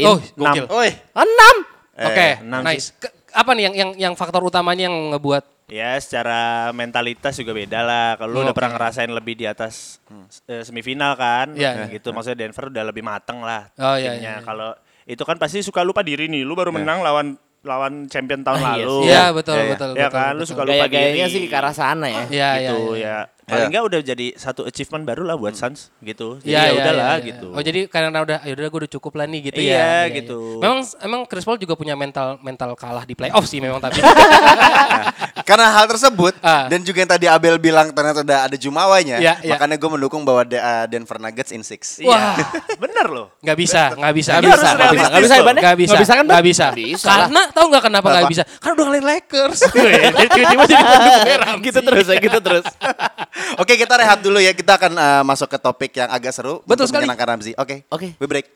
[0.00, 0.54] Oh, Enam.
[0.54, 0.64] gokil.
[0.70, 0.90] Oi.
[1.12, 1.56] Enam.
[1.98, 2.94] Oke, enam nice.
[2.94, 7.84] Ke- apa nih yang yang yang faktor utamanya yang ngebuat Ya secara mentalitas juga beda
[7.84, 8.16] lah.
[8.16, 8.56] Kalau lu Oh, udah oke.
[8.56, 10.00] pernah ngerasain lebih di atas
[10.46, 12.08] eh, semifinal kan, Iya, gitu.
[12.08, 13.68] Maksudnya Denver udah lebih mateng lah.
[13.76, 14.16] Oh, iya, timnya.
[14.16, 14.34] iya, iya.
[14.40, 14.72] Kalau
[15.08, 16.44] itu kan pasti suka lupa diri nih.
[16.44, 17.26] Lu baru menang lawan
[17.64, 18.98] lawan champion tahun Ah, iya lalu.
[19.08, 19.70] Iya, betul, iya.
[19.74, 20.14] betul, Ya betul.
[20.14, 20.50] kan, lu betul.
[20.52, 21.34] suka lupa Gaya-gayanya diri.
[21.34, 22.22] sih ke arah sana ya.
[22.28, 23.08] Iya, iya, gitu iya.
[23.08, 23.18] ya.
[23.48, 23.68] Paling Iya.
[23.72, 26.36] enggak udah jadi satu achievement baru lah buat Suns gitu.
[26.38, 27.28] Jadi Iya, ya iya, udahlah iya, iya.
[27.32, 27.46] gitu.
[27.48, 30.14] Oh jadi karena udah ya udah gue udah cukup lah nih gitu Iya, ya.
[30.14, 30.38] gitu.
[30.58, 34.04] Memang emang Chris Paul juga punya mental mental kalah di playoff sih memang tapi.
[35.48, 36.68] Karena hal tersebut Ah.
[36.68, 39.50] dan juga yang tadi Abel bilang ternyata udah ada Jumawanya, Iya, iya.
[39.50, 41.96] makanya gue mendukung bahwa De- uh, Denver Nuggets in six.
[41.98, 42.12] Iya.
[42.12, 42.36] Wah.
[42.76, 43.26] Bener loh.
[43.40, 44.32] Nggak bisa, nggak bisa.
[44.34, 45.44] Nggak bisa, harus nggak bisa, nggak bisa ya, ya?
[45.48, 46.24] Nggak bisa, Nggak bisa kan?
[46.26, 46.66] Nggak bisa.
[46.74, 48.42] Bisa Karena tahu nggak kenapa nggak bisa?
[48.60, 49.58] Karena udah ngalahin Lakers.
[49.72, 51.52] Tiba-tiba jadi pendukung merah.
[51.58, 52.66] gitu terus ya, gitu terus.
[53.58, 54.50] Oke, kita rehat dulu ya.
[54.54, 56.60] Kita akan uh, masuk ke topik yang agak seru.
[56.66, 57.06] Betul sekali.
[57.06, 57.52] menyenangkan Ramzi.
[57.54, 57.86] Oke.
[57.90, 58.14] Oke.
[58.18, 58.46] We break.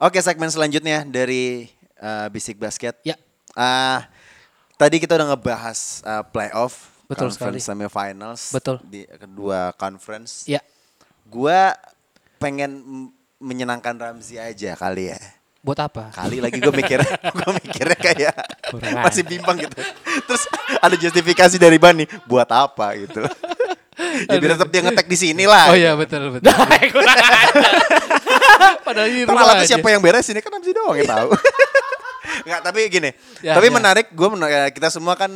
[0.00, 1.68] Oke, segmen selanjutnya dari
[2.00, 2.96] uh, Bisik Basket.
[3.04, 3.20] Ya.
[3.52, 4.08] Ah,
[4.80, 7.84] tadi kita udah ngebahas uh, playoff, Betul conference sekali.
[7.84, 8.80] semifinals Betul.
[8.88, 10.48] di kedua conference.
[10.48, 10.64] Ya.
[11.28, 11.76] Gua
[12.40, 12.80] pengen
[13.36, 15.20] menyenangkan Ramzi aja kali ya.
[15.60, 16.08] Buat apa?
[16.08, 17.04] Kali lagi gue mikir,
[17.38, 18.34] gue mikirnya kayak
[18.72, 19.76] Kurang masih bimbang gitu.
[20.24, 20.48] Terus
[20.80, 23.20] ada justifikasi dari Bani, buat apa gitu.
[24.00, 25.68] ya biar tetap dia ngetek di sini lah.
[25.68, 26.48] Oh iya betul betul.
[28.86, 29.76] Padahal ini rumah aja.
[29.76, 31.28] siapa yang beres ini kan Ramzi doang yang tahu.
[32.48, 33.10] Enggak, tapi gini.
[33.44, 33.72] Ya, tapi ya.
[33.76, 34.28] menarik gue
[34.72, 35.28] kita semua kan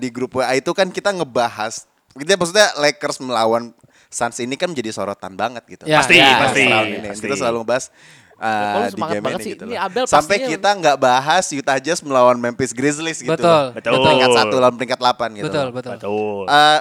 [0.00, 1.84] di grup WA itu kan kita ngebahas
[2.16, 3.76] kita maksudnya Lakers melawan
[4.12, 5.88] Suns ini kan menjadi sorotan banget gitu.
[5.88, 6.68] Ya, Pasti, ya, pasti.
[6.68, 7.00] Ini.
[7.08, 7.24] pasti.
[7.24, 7.88] Kita selalu ngebahas
[8.42, 9.52] uh, di game ini sih?
[9.54, 9.76] gitu Ini.
[9.78, 13.30] Abel Sampai pastinya- kita nggak bahas Utah Jazz melawan Memphis Grizzlies gitu.
[13.30, 13.70] Betul, loh.
[13.72, 13.92] betul.
[13.96, 15.46] Peringkat satu lawan peringkat 8 gitu.
[15.46, 15.72] Betul loh.
[15.72, 15.92] betul.
[15.94, 16.44] Betul.
[16.46, 16.80] Eh,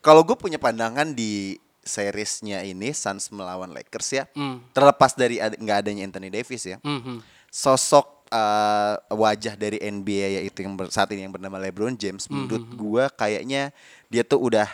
[0.00, 4.64] kalau gue punya pandangan di seriesnya ini Suns melawan Lakers ya, Hmm.
[4.70, 7.20] terlepas dari ad- nggak adanya Anthony Davis ya, Mhm.
[7.46, 12.46] sosok eh, wajah dari NBA yaitu yang ber- saat ini yang bernama LeBron James, Hmm,
[12.46, 13.74] menurut gue kayaknya
[14.06, 14.70] dia tuh udah,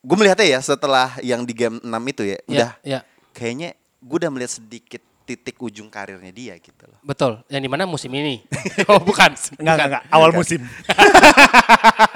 [0.00, 3.00] gue melihatnya ya setelah yang di game 6 itu ya, udah Ya, ya.
[3.30, 7.00] kayaknya gue udah melihat sedikit titik ujung karirnya dia gitu loh.
[7.00, 7.40] Betul.
[7.48, 8.44] Yang di mana musim ini?
[8.92, 9.32] oh bukan.
[9.56, 10.02] Enggak, enggak, enggak.
[10.08, 10.60] Awal musim.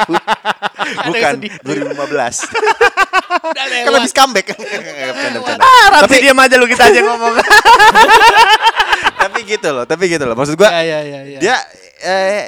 [1.09, 1.53] Bukan sedih.
[1.65, 2.49] 2015.
[3.29, 4.47] Udah kan habis comeback.
[4.57, 5.65] Bercanda, bercanda.
[6.01, 7.35] Tapi diam aja lu kita aja ngomong.
[9.19, 10.33] tapi gitu loh, tapi gitu loh.
[10.33, 11.21] Maksud gua Ya ya ya.
[11.27, 11.39] ya.
[11.39, 11.57] dia
[12.01, 12.43] eh,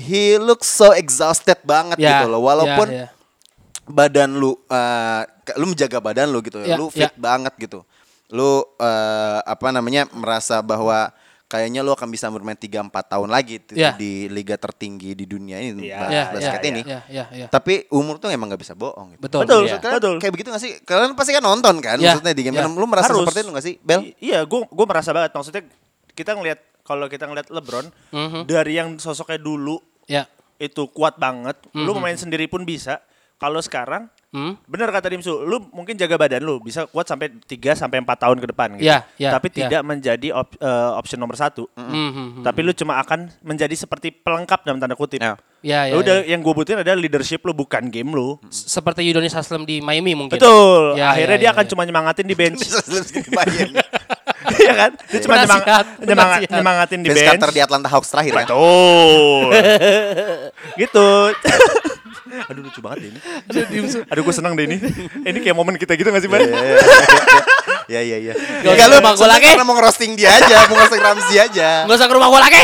[0.00, 2.40] he looks so exhausted banget Ya, gitu loh.
[2.40, 3.08] Walaupun ya, ya.
[3.84, 4.56] badan lu
[5.44, 7.12] ke- lu menjaga badan lu gitu, Ya, lu fit ya.
[7.14, 7.84] banget gitu.
[8.28, 11.12] Lu eh, apa namanya merasa bahwa
[11.44, 13.94] kayaknya lu akan bisa bermain 3 4 tahun lagi tuh Ya.
[13.94, 16.80] di liga tertinggi di dunia ini Iya, bas- Ya, basket ya, ini.
[16.82, 17.46] Ya ya ya.
[17.46, 19.20] Tapi umur tuh emang gak bisa bohong gitu.
[19.22, 19.40] Betul.
[19.44, 19.78] Betul, iya.
[19.78, 20.14] Kalian betul.
[20.18, 20.72] kayak begitu gak sih?
[20.82, 21.96] Kalian pasti kan nonton kan?
[21.96, 22.74] Ya, Maksudnya di game enam.
[22.74, 23.22] Lu merasa Harus.
[23.22, 24.00] seperti itu gak sih, Bel?
[24.02, 25.30] I- Iya, gue gue merasa banget.
[25.30, 25.62] Maksudnya
[26.10, 28.40] kita ngelihat kalau kita ngelihat LeBron Mhm.
[28.44, 30.26] dari yang sosoknya dulu Ya.
[30.56, 32.00] itu kuat banget, lu Mhm.
[32.00, 32.98] main sendiri pun bisa.
[33.44, 34.58] Kalau sekarang Hmm?
[34.66, 38.42] bener kata Dimsu, lu mungkin jaga badan lu bisa kuat sampai 3 sampai 4 tahun
[38.42, 38.82] ke depan gitu.
[38.82, 39.54] Ya, ya, Tapi ya.
[39.62, 41.70] tidak menjadi op- eh, option nomor satu.
[41.70, 42.42] Mhm.
[42.42, 45.22] Tapi lu cuma akan menjadi seperti pelengkap dalam tanda kutip.
[45.22, 45.38] Ya.
[45.62, 45.94] Ya ya.
[45.94, 46.34] Ya udah ya.
[46.34, 48.34] yang gue butuhin adalah leadership lu bukan game lu.
[48.50, 50.34] Seperti Yudonis Haslem di Miami mungkin.
[50.34, 50.98] Betul.
[50.98, 51.70] Ya, Akhirnya ya, dia ya, akan ya.
[51.70, 52.64] cuma nyemangatin di bench.
[54.44, 54.92] Iya kan?
[55.08, 56.50] Dia cuma nyemang- nyemangat- penasihat.
[56.52, 57.30] nyemangatin di Vince bench.
[57.32, 58.38] Carter di Atlanta Hawks terakhir ya.
[58.44, 59.46] Betul.
[60.82, 61.06] gitu.
[62.50, 63.20] Aduh lucu banget deh ini.
[64.10, 64.76] Aduh gue senang deh ini.
[65.24, 66.40] Ini kayak momen kita gitu gak sih, Ban?
[67.84, 68.34] Iya iya iya.
[68.64, 69.48] Gak Enggak lu usah rumah gua lagi.
[69.50, 71.68] karena mau ngerosting dia aja, mau ngerosting Ramzi aja.
[71.84, 72.62] Nggak usah ke rumah gua lagi.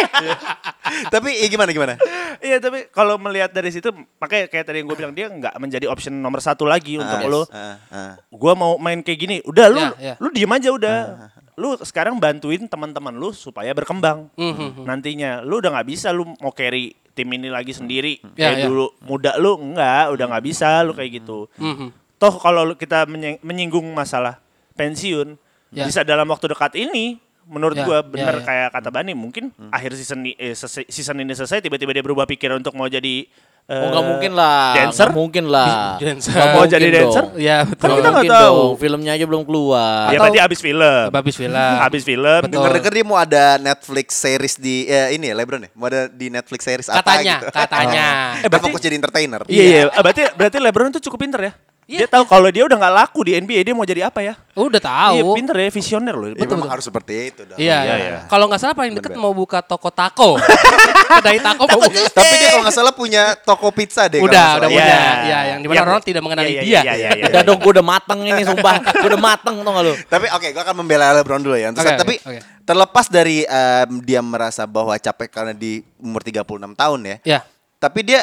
[1.07, 1.95] Tapi ya gimana gimana?
[2.41, 5.87] Iya tapi kalau melihat dari situ makanya kayak tadi yang gue bilang dia nggak menjadi
[5.87, 7.43] option nomor satu lagi untuk Ah, lo.
[7.45, 8.12] ah, ah.
[8.27, 10.14] Gue mau main kayak gini, udah lu Ya, ya.
[10.16, 10.99] lu diem aja udah.
[11.55, 14.33] Lu sekarang bantuin teman-teman lu supaya berkembang.
[14.35, 14.83] Mhm.
[14.83, 18.64] Nantinya lu udah nggak bisa lu mau carry tim ini lagi sendiri Ya, kayak ya.
[18.66, 21.46] dulu muda lu enggak udah nggak bisa lu kayak gitu.
[21.56, 21.90] Mhm.
[22.16, 24.38] Toh kalau kita menying- menyinggung masalah
[24.74, 25.34] pensiun
[25.70, 25.84] Ya.
[25.84, 28.44] bisa dalam waktu dekat ini menurut Ya, gua ya, bener ya.
[28.44, 30.54] kayak kata Bani mungkin akhir season eh,
[30.86, 33.26] season ini selesai tiba-tiba dia berubah pikiran untuk mau jadi
[33.71, 34.62] Oh eh, nggak mungkin lah.
[34.75, 35.95] dancer Nggak mungkin lah.
[35.97, 36.35] Dancer.
[36.35, 36.99] Nggak Mau mungkin jadi dong.
[37.01, 37.25] dancer?
[37.39, 37.87] Ya Kan betul.
[37.87, 38.57] kita nggak Mungkin tahu.
[38.59, 40.07] dong, Filmnya aja belum keluar.
[40.11, 41.55] ya berarti abis film Habis film.
[41.55, 42.41] habis film.
[42.51, 45.71] Dengar-dengar dia mau ada Netflix series di eh, ini ya Lebron ya?
[45.73, 47.47] Mau ada di Netflix series apa Katanya, gitu.
[47.55, 48.07] katanya.
[48.43, 48.51] Oh.
[48.51, 49.41] Eh, fokus jadi entertainer.
[49.47, 51.53] iya iya Eh, berarti berarti LeBron itu cukup pinter ya
[51.91, 54.38] Dia tahu kalau dia udah nggak laku di NBA dia mau jadi apa ya?
[54.55, 55.14] Udah tahu.
[55.16, 56.28] Iya, pinter ya, visioner loh.
[56.30, 57.59] Ya, memang harus seperti itu dong.
[57.59, 57.95] Iya, Iya, iya.
[57.99, 58.18] iya.
[58.28, 60.38] Kalau nggak salah paling deket mau buka toko taco.
[61.18, 62.07] Kedai taco mau buka.
[62.14, 64.22] Tapi dia kalau nggak salah punya toko pizza deh.
[64.22, 64.86] kalau Udah, nggak udah punya.
[64.86, 65.03] Iya.
[65.26, 66.80] Ya, yang di mana Yang- orang tidak mengenali Iya, iya, dia.
[66.80, 67.24] Iya, iya, iya.
[67.26, 68.74] Udah dong, gue udah mateng ini sumpah.
[69.01, 69.95] Gue udah mateng tau gak lu?
[70.07, 71.74] Tapi oke, gue akan membela LeBron dulu ya.
[71.74, 72.14] Tapi
[72.62, 73.43] terlepas dari
[74.07, 76.47] dia merasa bahwa capek karena di umur 36
[76.78, 77.16] tahun ya.
[77.26, 77.41] Ya.
[77.80, 78.22] Tapi dia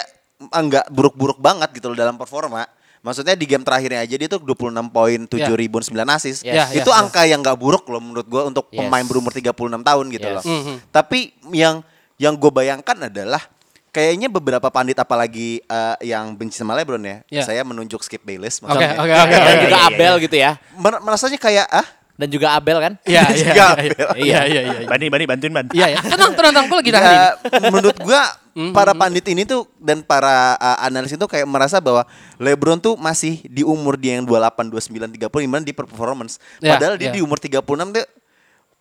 [0.53, 2.63] enggak buruk-buruk banget gitu loh dalam performa.
[3.00, 5.48] Maksudnya di game terakhirnya aja dia tuh 26 poin, 7 Ya.
[5.50, 6.41] rebound, 9 assist.
[6.41, 6.98] Ya, ya, itu ya.
[6.98, 8.82] angka yang nggak buruk loh menurut gua untuk Yes.
[8.82, 10.36] pemain berumur 36 tahun gitu Yes.
[10.36, 10.43] loh.
[10.43, 10.76] Mhm.
[10.89, 11.20] Tapi
[11.52, 11.82] yang
[12.18, 13.39] yang gue bayangkan adalah
[13.88, 17.18] kayaknya beberapa pandit apalagi eh, yang benci sama LeBron ya.
[17.30, 17.43] Ya.
[17.43, 18.98] Saya menunjuk Skip Bayless Oke, maksudnya.
[18.98, 19.36] oke, oke.
[19.38, 19.64] Dan oke.
[19.64, 20.52] juga iya, Abel gitu ya.
[20.76, 22.93] Mer- merasanya kayak ah Dan juga Abel kan.
[23.06, 24.08] Iya, iya, Juga iya, Abel.
[24.18, 24.78] iya, iya, iya.
[24.82, 24.88] iya.
[24.89, 25.70] Bani, Bani, bantuin Ban.
[25.70, 26.00] Iya, ya.
[26.02, 26.66] Tenang, tenang, tenang.
[26.66, 27.14] Gue lagi nahan ini.
[27.14, 27.30] Ya,
[27.70, 28.22] menurut gua
[28.58, 28.74] Mhm.
[28.74, 33.38] para pandit ini tuh dan para uh, analis itu kayak merasa bahwa LeBron tuh masih
[33.45, 36.41] di umur dia yang 28, 29, 30 gimana di performance.
[36.58, 37.14] Ya, Padahal dia ya.
[37.14, 37.62] di umur 36
[37.93, 38.05] tuh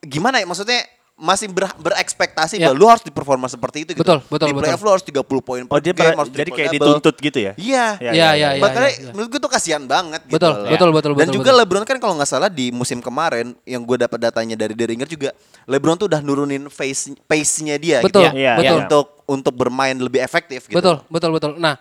[0.02, 0.80] gimana ya maksudnya
[1.14, 2.68] masih ber- berekspektasi Ya.
[2.68, 4.04] bahwa lu harus di performa seperti itu gitu.
[4.04, 4.84] Betul, betul, Di playoff betul.
[4.84, 6.88] lu harus 30 poin per Oh, dia game, harus jadi kayak triple-double.
[7.00, 7.52] dituntut gitu ya?
[7.56, 7.86] Iya.
[7.96, 8.60] Iya, Iya, iya, iya.
[8.60, 9.10] Makanya iya.
[9.12, 10.68] menurut gue tuh kasihan banget gitu Betul, loh.
[10.68, 11.60] betul, betul, Dan betul, juga betul.
[11.64, 15.32] LeBron kan kalau nggak salah di musim kemarin yang gue dapat datanya dari Deringer juga
[15.64, 18.36] LeBron tuh udah nurunin pace pace-nya dia Betul, gitu.
[18.36, 18.64] Iya, betul.
[18.68, 18.80] iya.
[18.84, 20.78] Untuk untuk bermain lebih efektif gitu.
[20.78, 21.52] Betul, betul, betul.
[21.58, 21.74] Nah,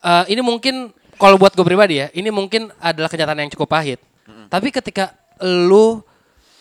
[0.00, 4.00] eh, ini mungkin kalau buat gue pribadi ya, ini mungkin adalah kenyataan yang cukup pahit.
[4.48, 6.00] Tapi ketika lu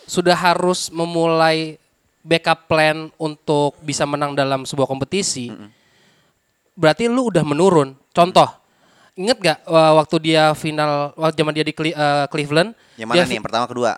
[0.04, 1.80] sudah harus memulai
[2.20, 5.48] backup plan untuk bisa menang dalam sebuah kompetisi,
[6.74, 7.96] berarti lu udah menurun.
[8.12, 8.46] Contoh,
[9.16, 13.16] inget gak eh, waktu dia final, waktu zaman dia di Cle- eh, Cleveland, Yang mana
[13.16, 13.36] dia nih?
[13.36, 13.92] Yang pertama kedua?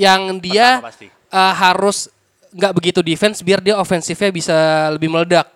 [0.00, 1.06] yang dia Pertama pasti.
[1.12, 1.98] eh, harus
[2.50, 4.56] nggak begitu defense biar dia ofensifnya bisa
[4.94, 5.46] lebih meledak.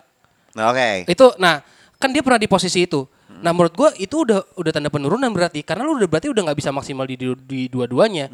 [0.55, 1.03] Oke.
[1.07, 1.59] Itu nah,
[1.99, 3.03] kan dia pernah di posisi itu.
[3.43, 6.59] Nah, menurut gua itu udah udah tanda penurunan berarti karena lu udah berarti udah nggak
[6.59, 8.31] bisa maksimal di, di, di dua-duanya.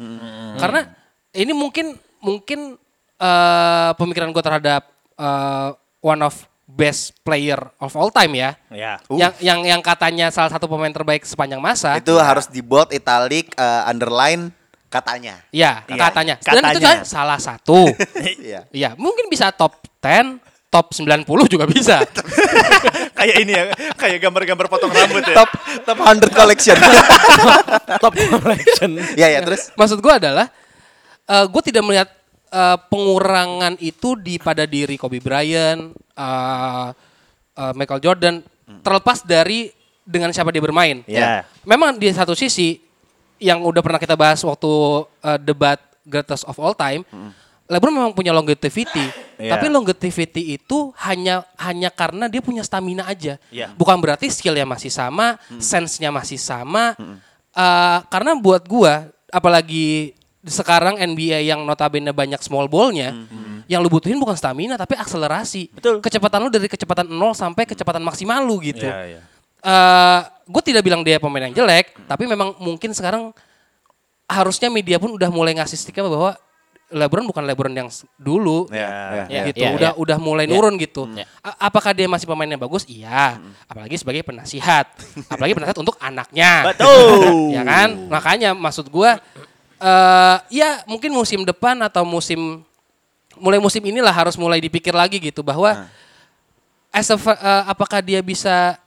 [0.56, 0.86] Karena
[1.34, 2.78] ini mungkin mungkin
[3.18, 4.82] eh, pemikiran gua terhadap
[5.18, 8.50] eh, one of best player of all time ya.
[8.70, 9.02] Ya.
[9.10, 11.98] Yang yang yang katanya salah satu pemain terbaik sepanjang masa.
[11.98, 14.54] Itu harus di bold, italic, eh, underline
[14.92, 15.40] katanya.
[15.48, 16.34] Ya, Iya, katanya.
[16.36, 17.08] Dan itu katanya.
[17.08, 17.88] salah satu.
[18.44, 18.68] Iya.
[18.68, 20.36] Iya, mungkin bisa top 10,
[20.68, 22.04] top 90 juga bisa.
[23.18, 23.64] kayak ini ya,
[23.96, 25.36] kayak gambar-gambar potong rambut ya.
[25.40, 25.50] top
[25.88, 26.76] top 100 collection.
[28.02, 28.90] Top collection.
[29.16, 29.68] Iya ya terus.
[29.76, 30.48] Maksud gue adalah,
[31.28, 32.08] gue tidak melihat
[32.50, 36.88] eh, pengurangan itu di pada diri Kobe Bryant, eh,
[37.56, 38.34] eh, Michael Jordan,
[38.82, 39.68] terlepas dari
[40.02, 41.06] dengan siapa dia bermain.
[41.06, 41.46] Ya.
[41.62, 42.80] Memang di satu sisi
[43.42, 44.70] yang udah pernah kita bahas waktu
[45.20, 47.02] eh, debat greatest of all time,
[47.66, 49.06] LeBron memang punya longevity,
[49.38, 49.54] Iya.
[49.56, 53.74] tapi longevity itu hanya hanya karena dia punya stamina aja, Iya.
[53.74, 56.94] bukan berarti skillnya masih sama, sense-nya masih sama.
[57.52, 63.14] Eh, karena buat gua, apalagi sekarang NBA yang notabene banyak small ballnya,
[63.70, 65.70] yang lu butuhin bukan stamina tapi akselerasi.
[65.70, 66.02] Betul.
[66.02, 69.20] Kecepatan lu dari kecepatan 0 sampai kecepatan maksimal lu gitu Iya, iya.
[70.52, 73.32] Gue tidak bilang dia pemain yang jelek, tapi memang mungkin sekarang
[74.28, 76.36] harusnya media pun udah mulai ngasih stigma bahwa
[76.92, 77.88] LeBron bukan LeBron yang
[78.20, 78.68] dulu.
[78.68, 79.24] Ya.
[79.24, 79.98] Ya, gitu, ya, udah ya.
[79.98, 80.52] udah mulai Ya.
[80.52, 81.08] nurun gitu.
[81.16, 81.24] Ya.
[81.40, 82.84] A- apakah dia masih pemain yang bagus?
[82.84, 83.40] Iya.
[83.64, 84.92] Apalagi sebagai penasihat.
[85.32, 86.52] Apalagi penasihat untuk anaknya.
[86.68, 87.48] Betul.
[87.56, 87.88] ya kan?
[88.12, 89.16] Makanya maksud gua
[89.82, 92.62] eh ya mungkin musim depan atau musim
[93.40, 95.90] mulai musim inilah harus mulai dipikir lagi gitu bahwa
[96.92, 98.78] as a eh, apakah dia bisa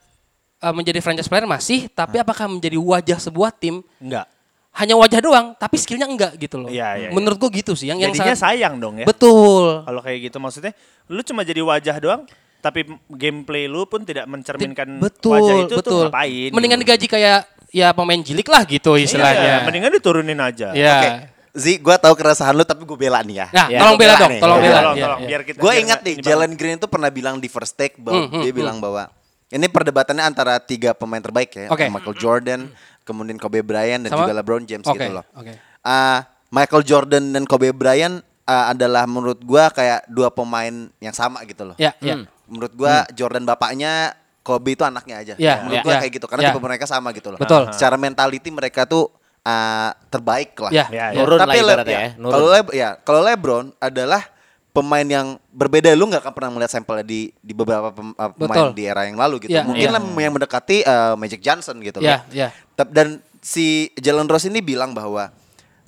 [0.65, 4.25] eh, menjadi franchise player masih, tapi apakah menjadi wajah sebuah tim Enggak.
[4.73, 6.67] hanya wajah doang, tapi skillnya enggak gitu loh.
[6.67, 9.05] Iya, iya, Menurut gua gitu sih, yang yang Jadinya sangat sayang dong ya.
[9.05, 9.81] betul.
[9.81, 10.73] Kalau kayak gitu maksudnya
[11.05, 12.25] lu cuma jadi wajah doang
[12.57, 16.01] tapi gameplay lu pun tidak mencerminkan betul, wajah itu tuh betul.
[16.09, 16.49] ngapain.
[16.49, 17.39] Mendingan digaji kayak
[17.69, 19.53] ya pemain jilik lah gitu Iya, istilahnya.
[19.63, 20.73] mendingan diturunin aja.
[20.73, 20.97] Ya.
[20.97, 21.09] Oke.
[21.55, 23.47] Zi, gue tahu keresahan lu tapi gue bela nih ya.
[23.49, 24.41] Nah, Ya, tolong gua bela bela dong, nih.
[24.41, 24.75] tolong bela.
[24.75, 25.27] tolong, Iya, tolong, iya.
[25.29, 28.29] biar kita Gue ingat nih, Jalen Green itu pernah bilang di first take bahwa Hmm,
[28.29, 29.07] hmm, dia bilang bahwa
[29.47, 31.85] ini perdebatannya antara tiga pemain terbaik ya, Oke.
[31.87, 32.61] Michael Jordan,
[33.05, 34.25] kemudian Kobe Bryant dan Sama?
[34.25, 35.25] juga LeBron James Oke, gitu loh.
[35.31, 35.53] oke.
[35.79, 41.45] Ah, Michael Jordan dan Kobe Bryant ah, adalah menurut gua kayak dua pemain yang sama
[41.45, 41.75] gitu loh.
[41.77, 42.25] Ya, ya.
[42.45, 45.33] Menurut gua Jordan bapaknya, Kobe itu anaknya aja.
[45.37, 45.99] Ya, menurut ya, gua ya.
[46.01, 46.49] kayak gitu karena Ya.
[46.53, 47.37] tipe mereka sama gitu loh.
[47.37, 47.69] Betul.
[47.69, 50.73] Secara mentality mereka tuh ah, terbaik lah.
[50.73, 51.21] Ya, Ya, ya.
[51.21, 52.09] Nurun Tapi Le- ibaratnya ya, ya.
[52.17, 54.21] Kalau Le- ya, kalau LeBron adalah
[54.75, 58.67] pemain yang berbeda lu nggak akan pernah melihat sampelnya di di beberapa pem- uh, pemain
[58.67, 58.75] Betul.
[58.75, 59.55] di era yang lalu gitu.
[59.55, 62.19] Ya, Mungkin lah yang mendekati uh, Magic Johnson gitu loh.
[62.29, 62.51] ya.
[62.75, 63.07] Tep- Dan
[63.39, 65.31] si Jalen Rose ini bilang bahwa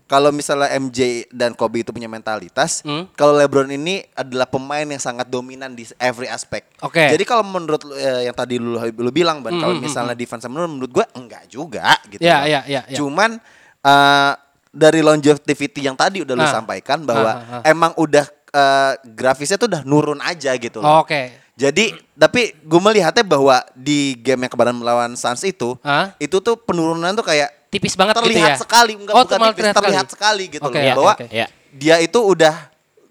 [0.03, 3.11] kalau misalnya MJ dan Kobe itu punya mentalitas, Hmm.
[3.11, 6.71] kalau LeBron ini adalah pemain yang sangat dominan di every aspect.
[6.79, 7.03] Oke.
[7.03, 10.15] Jadi kalau menurut lu, eh, yang tadi lu lu bilang, Ban, Hmm, kalau hmm, misalnya
[10.15, 12.23] defense menurut menurut gue enggak juga gitu.
[12.23, 12.47] Ya, loh.
[12.47, 12.95] ya, ya, ya.
[12.95, 13.35] Cuman
[13.79, 14.31] eh,
[14.69, 16.53] dari longevity yang tadi udah lu Ah.
[16.53, 17.61] sampaikan bahwa Ah, ah, ah.
[17.65, 21.01] emang udah eh, grafisnya tuh udah nurun aja gitu loh.
[21.01, 21.33] Oke.
[21.57, 26.13] Jadi tapi gue melihatnya bahwa di game yang kemarin melawan Suns itu, Hah?
[26.21, 28.57] itu tuh penurunan tuh kayak Tipis banget gitu terlihat ya.
[28.61, 30.45] sekali, enggak Oh, bukan tipis, terlihat terlihat sekali.
[30.47, 31.25] sekali, gitu Oke, loh oke, bahwa oke.
[31.27, 31.47] Ya.
[31.73, 32.55] dia itu udah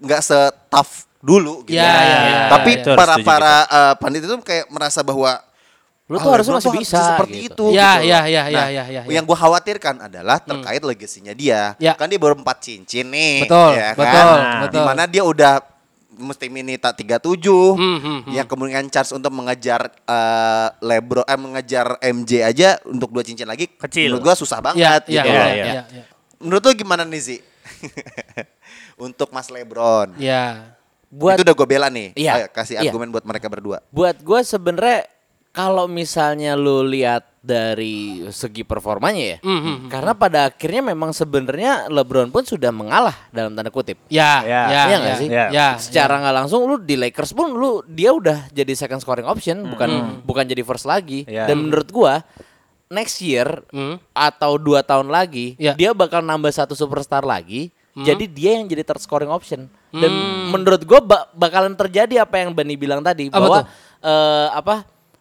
[0.01, 1.77] nggak se-tough dulu gitu.
[1.77, 2.81] Ya, ya, ya, Tapi ya, ya.
[2.81, 5.43] Itu harus para para eh, pandit itu kayak merasa bahwa
[6.07, 7.67] Lu "Ah, tuh harusnya masih bisa seperti gitu.
[7.67, 7.75] itu.
[7.75, 9.11] Ya, gitu ya, ya, ya, Nah, ya, ya, ya.
[9.11, 11.75] Yang gue khawatirkan adalah terkait legasinya dia.
[11.77, 11.93] Ya.
[11.93, 13.43] Kan dia baru empat cincin nih.
[13.43, 13.99] Betul, ya kan?
[13.99, 14.73] betul, Nah, betul.
[14.73, 15.53] Di mana dia udah
[16.17, 18.33] mesti minta 37 Hmm, hmm, hmm.
[18.33, 23.69] yang kemungkinan chance untuk mengejar eh, Lebron eh mengejar MJ aja untuk dua cincin lagi
[23.69, 24.09] Kecil.
[24.09, 25.35] menurut gua susah banget Ya, gitu ya, loh.
[25.35, 26.05] ya, ya, ya, ya.
[26.39, 27.37] Menurut lu gimana nih Zi?
[28.99, 30.15] untuk Mas Lebron.
[30.17, 30.73] Ya.
[31.07, 32.13] Buat Itu udah gue bela nih.
[32.15, 32.33] Iya.
[32.35, 32.89] Ayo kasih Iya.
[32.89, 33.79] argumen buat mereka berdua.
[33.89, 35.05] buat gue sebenarnya
[35.57, 39.89] kalau misalnya lu lihat dari segi performanya ya, Hmm, hmm, hmm.
[39.89, 43.97] karena pada akhirnya memang sebenarnya LeBron pun sudah mengalah dalam tanda kutip.
[44.09, 44.63] Ya, Ya.
[44.63, 45.29] ya, Iya ya, nggak sih?
[45.29, 45.69] ya, Ya.
[45.79, 49.89] Secara nggak langsung lu di Lakers pun lu dia udah jadi second scoring option, bukan
[50.23, 51.25] bukan jadi first lagi.
[51.25, 51.47] Iya.
[51.47, 52.21] Dan menurut gua
[52.89, 53.97] next year Hmm.
[54.13, 55.73] atau dua tahun lagi Ya.
[55.73, 57.73] dia bakal nambah satu superstar lagi.
[57.97, 59.73] Jadi dia yang jadi third scoring option.
[59.89, 60.53] Dan Hmm.
[60.53, 63.71] menurut gua ba- bakalan terjadi apa yang Bani bilang tadi Apa bahwa tuh?
[64.03, 64.75] eh, apa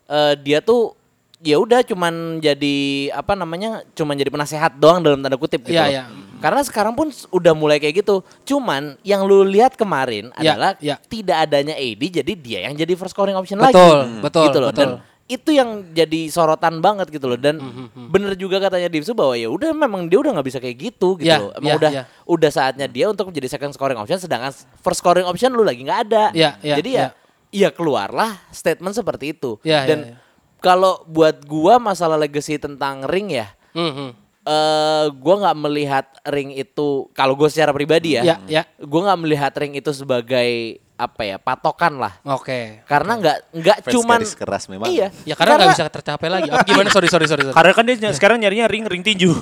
[0.07, 0.93] eh, dia tuh
[1.39, 2.75] ya udah cuman jadi
[3.11, 5.73] apa namanya cuman jadi penasehat doang dalam tanda kutip gitu.
[5.73, 5.91] Iya, loh.
[5.91, 6.03] iya.
[6.35, 8.21] Karena sekarang pun udah mulai kayak gitu.
[8.45, 10.95] Cuman yang lu lihat kemarin Ya, adalah ya.
[11.05, 13.73] tidak adanya AD jadi dia yang jadi first scoring option lagi.
[13.73, 14.69] Betul, betul, gitu loh.
[14.69, 14.81] betul.
[14.81, 14.89] Dan
[15.25, 19.49] itu yang jadi sorotan banget gitu loh dan Hmm, bener juga katanya Divsu bahwa ya
[19.49, 21.49] udah memang dia udah nggak bisa kayak gitu gitu Ya, loh.
[21.57, 22.03] Emang ya, udah ya.
[22.29, 24.53] udah saatnya dia untuk menjadi second scoring option sedangkan
[24.85, 26.29] first scoring option lu lagi nggak ada.
[26.29, 27.09] Ya, ya, jadi ya ya.
[27.55, 29.55] Ya keluarlah statement seperti itu.
[29.61, 30.15] Ya, ya, dan ya.
[30.59, 34.09] kalau buat gua masalah legacy tentang ring ya Hmm, hmm.
[34.43, 38.63] eh gua nggak melihat ring itu kalau gue secara pribadi ya, Ya, ya.
[38.77, 40.49] gue nggak melihat ring itu sebagai
[40.95, 42.79] apa ya patokan lah Oke.
[42.83, 44.87] karena nggak nggak Fans cuman garis keras memang.
[44.87, 46.47] iya Ya karena nggak bisa tercapai lagi.
[46.47, 46.87] Apa gimana?
[46.87, 47.43] Sorry, sorry, sorry.
[47.43, 47.51] sorry.
[47.53, 49.35] Karena kan dia ny- sekarang nyarinya ring ring tinju.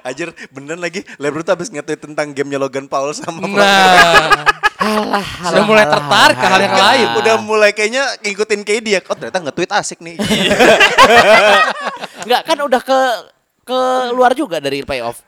[0.00, 4.46] Anjir, bener lagi Lebron tuh habis nge-tweet tentang gamenya Logan Paul sama Nah,
[4.78, 7.06] Alah, sudah mulai tertarik ke hal yang lain.
[7.18, 9.00] Udah mulai kayaknya ngikutin KD ya.
[9.04, 10.14] Oh ternyata nge-tweet asik nih.
[12.20, 13.00] nggak kan udah ke
[13.64, 13.78] ke
[14.12, 15.22] luar juga dari playoff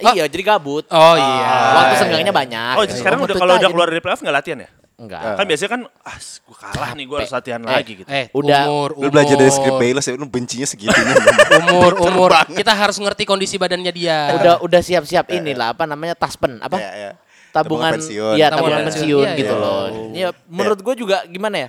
[0.00, 1.50] iya jadi gabut Oh iya.
[1.74, 4.70] waktu senggangnya banyak Oh, sekarang udah kalau udah keluar dari playoff nggak latihan ya?
[4.92, 8.06] enggak Kan biasanya kan ah gue kalah nih gue harus latihan lagi gitu.
[8.06, 8.62] Eh, Udah.
[8.64, 9.58] umur, Lu belajar dari umur.
[9.58, 11.14] script Bayless ya, lu bencinya segitunya.
[11.64, 12.30] umur, umur.
[12.46, 14.30] Kita harus ngerti kondisi badannya dia.
[14.32, 17.10] udah udah siap-siap inilah apa namanya taspen apa Ya, ya.
[17.52, 18.34] Tabungan pensiun.
[18.34, 19.62] ya Tabungan tabungan pensiun, pensiun iya, gitu iya.
[19.62, 21.68] loh ya menurut gue juga gimana ya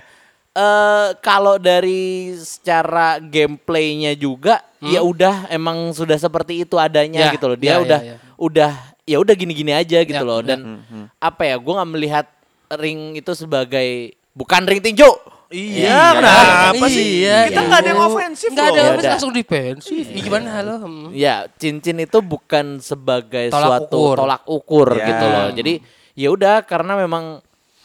[0.54, 7.30] eh kalau dari secara gameplaynya juga ya udah emang sudah seperti itu adanya Hmm?
[7.30, 8.16] Ya, gitu loh dia ya, udah ya, ya.
[8.38, 8.72] udah
[9.04, 10.54] ya udah gini-gini aja gitu Ya, loh ya.
[10.54, 10.80] dan
[11.18, 12.26] apa ya gue nggak melihat
[12.74, 15.10] ring itu sebagai bukan ring tinju
[15.54, 17.22] Iya, kenapa sih?
[17.22, 17.62] Iya, Kita iya.
[17.64, 18.90] nggak ada yang ofensif Nggak ada loh.
[18.98, 19.94] Ya langsung defensif.
[20.04, 20.74] Ih, Gimana halo?
[20.82, 21.06] Hmm.
[21.10, 24.16] Ya, cincin itu bukan sebagai Tolak suatu ukur.
[24.18, 25.06] tolak ukur Ya.
[25.06, 25.46] gitu loh.
[25.52, 25.72] Jadi
[26.12, 27.38] ya udah karena memang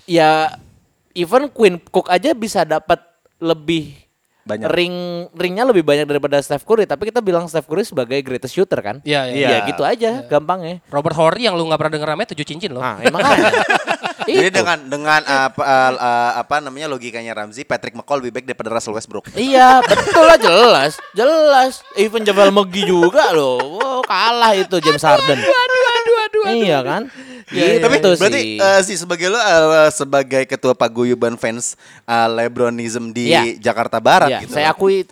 [0.03, 0.49] ya
[1.13, 2.97] even Queen Cook aja bisa dapat
[3.37, 3.93] lebih
[4.41, 4.65] Banyak.
[4.67, 4.95] ring
[5.31, 8.97] ringnya lebih banyak daripada Steph Curry, tapi kita bilang Steph Curry sebagai greatest shooter kan?
[9.03, 9.47] Iya, iya.
[9.47, 10.81] Ya gitu aja gampangnya.
[10.89, 12.81] Robert Horry yang lu nggak pernah denger namanya tujuh cincin loh.
[12.81, 13.37] Nah, emang kan.
[14.31, 14.57] Jadi Itu.
[14.59, 18.93] dengan dengan apa uh, uh, apa namanya logikanya Ramzi, Patrick McCall lebih baik daripada Russell
[18.93, 19.31] Westbrook.
[19.33, 20.91] Iya, betul lah jelas.
[21.11, 21.81] Jelas.
[21.95, 23.57] Even Javel McGee juga loh.
[23.57, 25.39] Wow, kalah itu James Harden.
[25.39, 25.53] Aduh,
[25.89, 26.43] aduh, aduh.
[26.51, 27.03] Iya kan?
[27.49, 28.13] Iya, Gitu Tapi sih.
[28.15, 31.73] berarti uh, sih sebagai lo uh, sebagai ketua paguyuban fans
[32.05, 33.57] uh, Lebronism di Iya.
[33.59, 34.53] Jakarta Barat Iya, gitu.
[34.53, 35.09] saya akui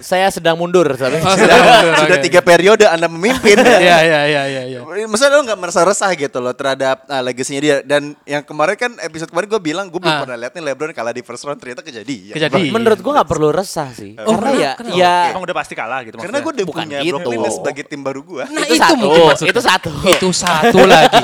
[0.00, 0.88] saya sedang mundur.
[0.88, 2.00] Oh, sudah, Oke.
[2.00, 3.58] sudah tiga periode Anda memimpin.
[3.66, 4.80] Iya, iya, iya, iya, iya.
[5.04, 8.90] Masa lo nggak merasa resah gitu loh terhadap uh, legasinya dia dan yang kemarin kan
[8.98, 10.22] episode kemarin gue bilang gue belum Ah.
[10.22, 12.32] pernah lihat nih LeBron kalah di first round ternyata kejadian.
[12.32, 12.72] Kejadian.
[12.72, 14.16] Menurut gua nggak perlu resah sih.
[14.18, 14.96] Oh, Karena ya kenapa?
[14.96, 17.10] ya Emang udah pasti kalah gitu Karena gue udah Bukan punya gitu.
[17.12, 18.42] Brooklyn Nets sebagai tim baru gue.
[18.46, 19.52] Nah, itu, itu satu, mungkin maksudnya.
[19.52, 19.90] itu satu.
[20.06, 21.18] Itu satu lagi.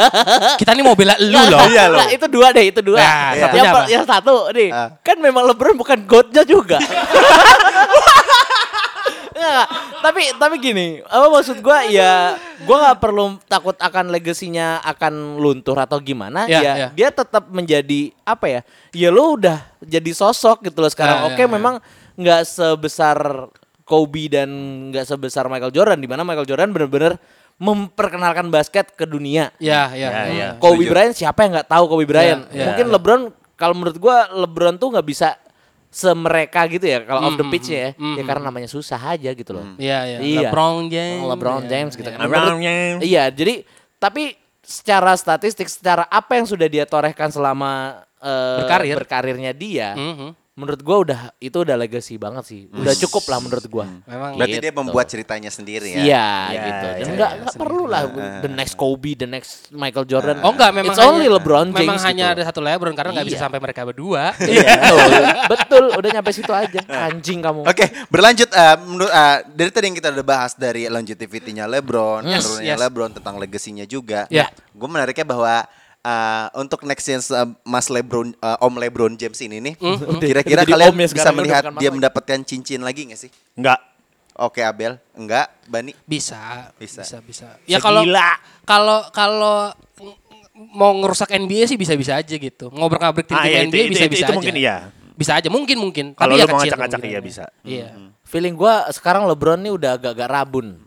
[0.61, 1.61] Kita nih mau bela lu loh.
[1.65, 1.99] Iya loh.
[1.99, 2.99] Nah, itu dua deh, itu dua.
[3.01, 3.33] Nah,
[3.89, 4.89] yang satu nih, Ah.
[5.01, 6.77] kan memang LeBron bukan godnya juga.
[9.43, 9.67] Nggak,
[9.99, 15.75] tapi tapi gini, apa maksud gua ya gua nggak perlu takut akan legasinya akan luntur
[15.75, 16.89] atau gimana Ya, ya, ya.
[16.95, 18.61] dia tetap menjadi apa ya?
[18.95, 21.27] Ya lu udah jadi sosok gitu loh sekarang.
[21.27, 21.51] Ya, Oke, ya, ya.
[21.51, 21.75] memang
[22.15, 23.19] nggak sebesar
[23.83, 24.49] Kobe dan
[24.95, 27.19] nggak sebesar Michael Jordan di mana Michael Jordan benar-benar
[27.59, 29.51] memperkenalkan basket ke dunia.
[29.59, 30.09] Ya, ya.
[30.11, 30.49] Ya, ya.
[30.63, 32.47] Kobe Bryant siapa yang nggak tahu Kobe Bryant?
[32.49, 32.65] Iya, iya.
[32.71, 33.23] Mungkin LeBron
[33.59, 35.35] kalau menurut gua LeBron tuh nggak bisa
[35.93, 37.93] semereka gitu ya kalau off the pitch ya.
[37.93, 39.77] Ya karena namanya susah aja gitu loh.
[39.77, 40.19] Iya, iya.
[40.19, 40.41] Iya.
[40.49, 41.23] LeBron James.
[41.29, 41.69] LeBron Iya.
[41.69, 42.19] James gitu kan.
[42.19, 43.01] LeBron Menurut- James.
[43.05, 43.55] Iya, jadi
[44.01, 44.33] tapi
[44.63, 48.95] secara statistik, secara apa yang sudah dia torehkan selama eh, Berkarir.
[48.97, 50.33] berkarirnya dia, Mhm.
[50.53, 52.61] Menurut gua udah itu udah legacy banget sih.
[52.69, 53.89] Udah cukup lah menurut gua.
[54.05, 54.77] Memang Berarti dia Gitu.
[54.77, 56.03] membuat ceritanya sendiri ya.
[56.03, 56.87] Iya Ya, gitu.
[56.87, 58.03] Dan ya, enggak ya, enggak perlu lah
[58.39, 60.41] the next Kobe, the next Michael Jordan.
[60.41, 61.81] Oh enggak, memang It's only hanya- LeBron James.
[61.83, 62.35] Memang hanya gitu.
[62.35, 63.45] ada satu LeBron karena nggak bisa Iya.
[63.49, 64.25] sampai mereka berdua.
[64.45, 64.73] Iya,
[65.47, 65.85] betul.
[65.91, 66.81] udah nyampe situ aja.
[66.87, 67.65] Anjing kamu.
[67.65, 72.61] Oke, berlanjut eh, menurut eh, dari tadi yang kita udah bahas dari longevity-nya LeBron, Yes,
[72.61, 72.77] yes.
[72.77, 74.29] LeBron tentang legasinya juga.
[74.29, 74.53] Ya.
[74.71, 75.65] Gue menariknya bahwa
[76.03, 79.75] eh, untuk next chance eh, Mas LeBron eh, Om LeBron James ini nih,
[80.19, 81.95] kira-kira Jadi kalian om ya bisa melihat dia lagi.
[81.95, 83.31] mendapatkan cincin lagi nggak sih?
[83.55, 83.79] Enggak.
[84.33, 85.93] Oke Abel, enggak, Bani.
[86.03, 87.05] Bisa, Bisa.
[87.05, 87.47] bisa, bisa.
[87.69, 88.01] Ya kalau
[88.65, 89.59] kalau kalau
[90.73, 92.73] mau ngerusak NBA sih bisa-bisa aja gitu.
[92.73, 94.37] Ngobrak-ngabrik tim Ah, iya, NBA bisa-bisa itu aja.
[94.37, 94.77] mungkin iya.
[95.13, 96.05] Bisa aja, mungkin mungkin.
[96.17, 97.45] Kalau Tapi lu ya mau ngacak-ngacak iya bisa.
[97.61, 97.93] Iya.
[98.25, 100.81] Feeling gua sekarang LeBron nih udah agak-agak rabun.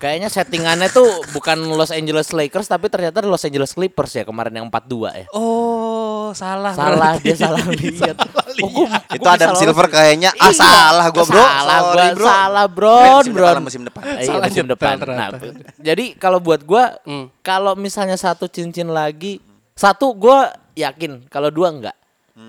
[0.00, 4.66] Kayaknya settingannya tuh bukan Los Angeles Lakers tapi ternyata Los Angeles Clippers ya kemarin yang
[4.66, 5.26] 4-2 ya.
[5.30, 6.72] oh salah.
[6.72, 7.26] Salah berarti.
[7.26, 8.16] dia salah lihat.
[8.60, 9.94] Oh, gua- Itu gua Adam bisa Silver lolos.
[9.94, 11.36] kayaknya ah Iya, salah gua bro.
[11.38, 12.26] Salah gua, Sorry, bro.
[12.26, 13.36] salah bro, musim bro.
[13.36, 14.02] depan lah, musim depan.
[14.02, 14.94] Iya, Salah musim depan.
[14.96, 15.36] ternyata.
[15.36, 17.28] Nah, jadi kalau buat gua Hmm.
[17.40, 19.36] kalau misalnya satu cincin lagi,
[19.74, 21.96] satu gua yakin, kalau dua enggak.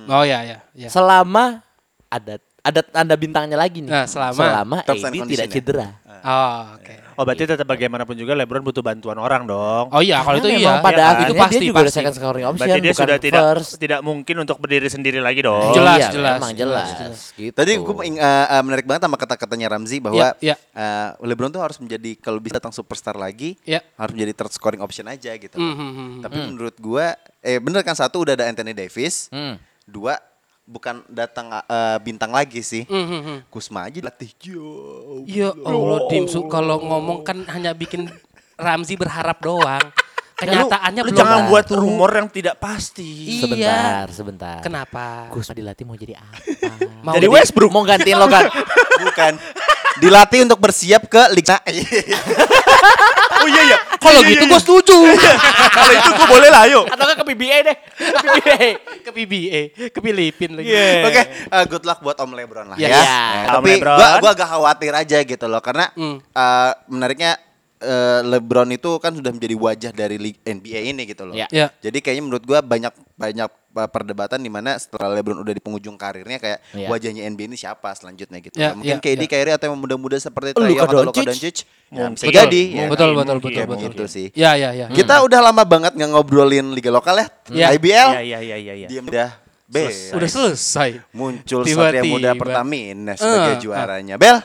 [0.08, 0.58] Oh ya ya.
[0.72, 0.88] ya.
[0.88, 1.60] Selama
[2.08, 3.90] ada ada tanda bintangnya lagi nih.
[3.90, 5.52] Nah, selama- and AD tidak ya?
[5.52, 5.88] cedera.
[6.22, 6.94] Oh, oke.
[7.22, 9.94] Oh berarti tetap bagaimanapun juga LeBron butuh bantuan orang dong.
[9.94, 10.82] Oh iya, kalau itu iya.
[10.82, 11.94] pada Iya akhirnya itu pasti dia juga pasti.
[11.94, 13.72] second scoring option Berarti dia bukan sudah tidak first.
[13.78, 15.70] tidak mungkin untuk berdiri sendiri lagi dong.
[15.72, 16.98] Jelas, iya, jelas, memang jelas, jelas.
[16.98, 17.22] jelas.
[17.38, 17.54] Gitu.
[17.54, 17.96] Tadi gue
[18.62, 20.56] menarik banget sama kata-katanya Ramzi bahwa Iya, iya.
[20.74, 23.86] eh, LeBron tuh harus menjadi kalau bisa datang superstar lagi, Iya.
[23.96, 25.54] harus menjadi third scoring option aja gitu.
[25.54, 26.10] Hmm, hmm.
[26.26, 29.62] Tapi menurut gua, eh bener kan satu udah ada Anthony Davis, Hmm.
[29.84, 30.18] dua
[30.72, 32.88] bukan datang eh, bintang lagi sih.
[32.88, 33.38] Hmm, hmm, hmm.
[33.52, 35.28] Kusma aja latih jauh.
[35.28, 38.08] Ya Allah, Dimsu kalau ngomong kan hanya bikin
[38.56, 39.84] Ramzi berharap doang.
[40.42, 43.38] Kenyataannya lu belum jangan buat rumor yang tidak pasti.
[43.38, 43.46] Iya.
[43.46, 44.60] Sebentar, sebentar.
[44.66, 45.30] Kenapa?
[45.30, 46.34] Gus dilatih mau jadi apa?
[47.06, 47.70] Mau Jadi di- Westbrook.
[47.70, 48.50] Mau gantiin Logan.
[49.06, 49.34] Bukan.
[50.02, 51.62] Dilatih untuk bersiap ke Liga.
[53.42, 53.78] Oh iya iya.
[54.04, 54.98] Kalau gitu gue setuju.
[55.76, 56.82] Kalau itu gue boleh lah ayo.
[56.86, 57.78] Atau ke PBA deh.
[57.98, 58.70] Ke PBA.
[59.02, 60.70] ke PBA, ke Filipin lagi.
[61.04, 62.98] Oke, eh, good luck buat Om LeBron lah Ya, ya.
[62.98, 63.06] Eh,
[63.50, 63.98] Om tapi LeBron.
[63.98, 66.18] gua gua agak khawatir aja gitu loh karena Hmm.
[66.22, 67.36] eh, menariknya
[67.82, 71.34] eh, LeBron itu kan sudah menjadi wajah dari NBA ini gitu loh.
[71.34, 71.50] Ya.
[71.50, 71.74] Ya.
[71.78, 75.96] Jadi kayaknya menurut gua banyak banyak eh, perdebatan di mana setelah LeBron udah di penghujung
[75.96, 76.88] karirnya kayak Ya.
[76.88, 78.56] wajahnya NBA ini siapa selanjutnya gitu.
[78.56, 79.30] Ya, Mungkin ya, KD, ya.
[79.30, 81.58] Kyrie atau yang muda-muda seperti Trae Young atau Luka Doncic.
[81.90, 82.62] Ya, bisa jadi.
[82.72, 82.86] ya.
[82.88, 83.90] Betul, betul, Mungkin, betul, betul.
[83.92, 84.28] Gitu sih.
[84.32, 84.86] Ya, ya, ya.
[84.88, 87.28] Kita udah lama banget nggak ngobrolin liga lokal ya.
[87.50, 87.68] Ya.
[87.74, 88.10] IBL.
[88.16, 88.74] Iya iya iya iya.
[88.76, 88.88] iya.
[88.88, 89.42] Diam dah.
[89.72, 89.88] Bel.
[90.12, 91.00] Udah selesai.
[91.16, 91.96] muncul Tiba-tiba.
[91.96, 94.16] Satria Muda Pertamina sebagai Eh, juaranya.
[94.20, 94.44] Bel,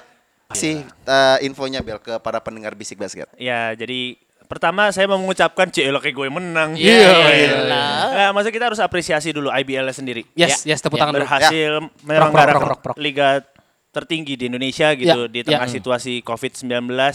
[0.48, 3.26] kasih eh, infonya Bel ke para pendengar bisik basket.
[3.34, 4.14] Ya, jadi
[4.46, 6.78] pertama saya mau mengucapkan CL kayak gue menang.
[6.78, 7.34] Iya, Iya.
[7.34, 7.58] iya.
[7.66, 10.22] Nah, maksudnya kita harus apresiasi dulu IBL sendiri.
[10.32, 11.26] Yes, yes, tepuk tangan dulu.
[11.26, 13.42] Berhasil Prok, menyelenggarakan liga
[13.90, 15.72] tertinggi di Indonesia gitu Ya, di tengah ya.
[15.72, 16.68] situasi COVID-19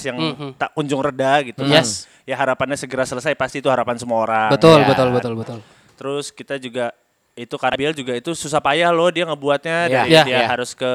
[0.03, 0.49] yang Mhm.
[0.57, 1.61] tak kunjung reda gitu.
[1.63, 1.71] kan.
[1.77, 2.09] Yes.
[2.25, 4.49] Ya harapannya segera selesai pasti itu harapan semua orang.
[4.49, 4.87] Betul, ya.
[4.89, 5.59] betul, betul, betul.
[5.95, 6.89] Terus kita juga
[7.33, 9.95] itu Karbiel juga itu susah payah loh dia ngebuatnya Ya.
[10.03, 10.23] dari Ya.
[10.27, 10.47] dia Ya.
[10.49, 10.91] harus ke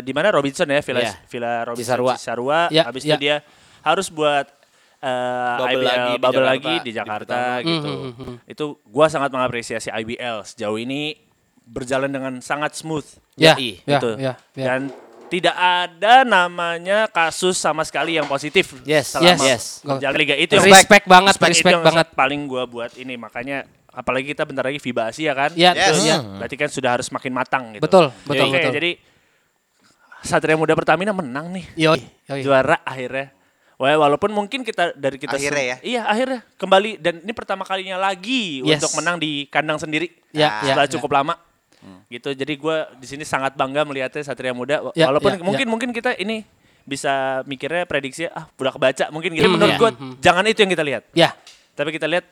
[0.00, 1.12] di mana Robinson ya Villa Ya.
[1.28, 2.12] Villa Robinson Cisarua.
[2.16, 2.60] Cisarua.
[2.72, 3.14] Ya, habis ya.
[3.14, 3.36] itu dia
[3.80, 4.48] harus buat
[4.98, 7.60] eh, Bubble IBL lagi di bubble Jakarta, lagi di di Jakarta pertama.
[7.62, 7.90] gitu.
[7.92, 8.34] Mhm, mhm.
[8.46, 11.20] Itu gua sangat mengapresiasi IBL sejauh ini
[11.62, 13.04] berjalan dengan sangat smooth.
[13.36, 14.10] Ya, Yoi, ya, gitu.
[14.16, 14.64] ya, ya.
[14.64, 14.80] Dan
[15.26, 19.82] tidak ada namanya kasus sama sekali yang positif Yes, selama yes.
[19.82, 22.06] berjalan liga itu yang Respect banget, Respect respect itu yang banget.
[22.14, 25.50] paling gua buat ini makanya apalagi kita bentar lagi FIBA Asia kan.
[25.54, 26.02] Ya, Yes.
[26.02, 26.18] ya.
[26.20, 27.82] Berarti kan sudah harus makin matang gitu.
[27.82, 28.72] Betul, betul, Oke, betul.
[28.74, 28.90] Jadi
[30.20, 31.64] Satria Muda Pertamina menang nih.
[31.76, 32.40] Yoi, yoi.
[32.40, 33.28] Juara akhirnya.
[33.74, 35.76] Wah, walaupun mungkin kita dari kita Akhirnya ya?
[35.82, 38.80] Iya, akhirnya kembali dan ini pertama kalinya lagi Yes.
[38.80, 40.14] untuk menang di kandang sendiri.
[40.30, 40.92] Ya, ya, setelah ya.
[40.96, 41.34] cukup lama.
[42.08, 42.32] Gitu.
[42.32, 45.70] Jadi gua di sini sangat bangga melihatnya Satria Muda Ya, walaupun ya, mungkin ya.
[45.70, 46.40] mungkin kita ini
[46.84, 49.44] bisa mikirnya prediksi ah udah kebaca mungkin gitu.
[49.44, 49.80] Hmm, Menurut ya.
[49.80, 50.16] gua Hmm.
[50.16, 51.02] jangan itu yang kita lihat.
[51.12, 51.36] Ya,
[51.74, 52.24] Tapi kita lihat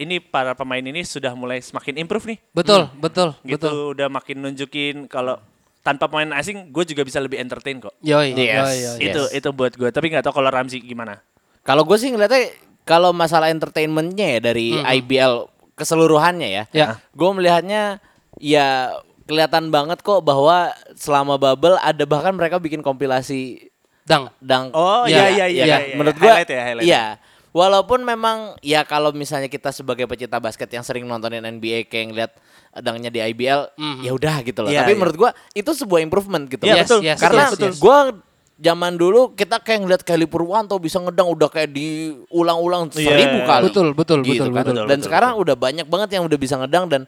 [0.00, 3.92] ini para pemain ini sudah mulai semakin improve nih betul, betul, gitu betul.
[3.92, 5.36] udah makin nunjukin kalau
[5.80, 8.56] tanpa pemain asing gue juga bisa lebih entertain kok Yoi, Yes.
[8.56, 8.96] yoi, yoi.
[9.12, 11.20] itu itu buat gue tapi nggak tahu kalau Ramzi gimana
[11.60, 12.56] Kalau gue sih ngeliatnya
[12.88, 15.44] kalau masalah entertainmentnya ya dari IBL
[15.76, 16.86] keseluruhannya ya, Ya.
[17.12, 18.00] gue melihatnya
[18.36, 23.68] ya kelihatan banget kok bahwa selama bubble ada bahkan mereka bikin kompilasi
[24.02, 24.26] Dang.
[24.42, 24.74] dang.
[24.74, 25.80] Oh, iya, iya, iya, iya, kan?
[25.86, 25.94] iya.
[25.94, 26.86] Menurut gua Highlight ya, highlight.
[26.88, 27.04] iya.
[27.50, 32.32] Walaupun memang ya kalau misalnya kita sebagai pecinta basket yang sering nontonin NBA kayak ngeliat
[32.78, 33.74] dangnya di IBL,
[34.06, 34.70] ya udah gitu loh.
[34.70, 34.98] Iya, Tapi iya.
[35.02, 36.62] menurut gua itu sebuah improvement gitu.
[36.62, 36.82] Iya, loh.
[36.86, 37.00] betul.
[37.02, 37.76] yes, Karena yes, yes.
[37.82, 38.14] gua
[38.54, 43.08] zaman dulu kita kayak ngeliat Kelly Purwanto bisa ngedang udah kayak diulang-ulang Iya.
[43.08, 43.62] seribu kali.
[43.66, 44.62] Betul, betul, Gitu betul, kan.
[44.62, 47.02] betul, Dan betul, sekarang udah banyak banget yang udah bisa ngedang dan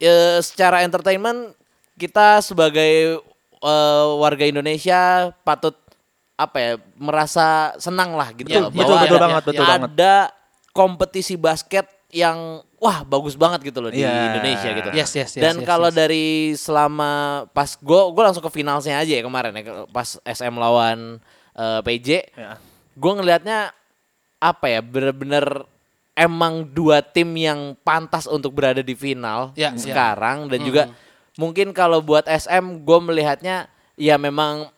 [0.00, 0.12] e,
[0.42, 1.54] secara entertainment
[1.94, 3.22] kita sebagai
[3.60, 3.72] e,
[4.18, 5.78] warga Indonesia patut
[6.36, 9.88] apa ya merasa senang lah gitu Ya, loh, betul, bahwa betul ada- banget, betul banget.
[9.90, 10.14] ada
[10.70, 14.30] kompetisi basket yang wah bagus banget gitu loh di Iya.
[14.30, 14.88] Indonesia gitu.
[14.92, 15.96] Yes, yes, yes, Dan yes, kalau yes.
[15.96, 17.10] dari selama
[17.50, 21.18] pas gue gue langsung ke finalnya aja ya kemarin ya pas SM lawan
[21.52, 22.60] eh, PJ, Ya.
[22.92, 23.72] gue ngelihatnya
[24.36, 25.64] apa ya bener-bener
[26.12, 29.76] emang dua tim yang pantas untuk berada di final Ya, ya.
[29.76, 30.92] sekarang dan juga
[31.34, 34.68] mungkin kalau buat SM gue melihatnya ya memang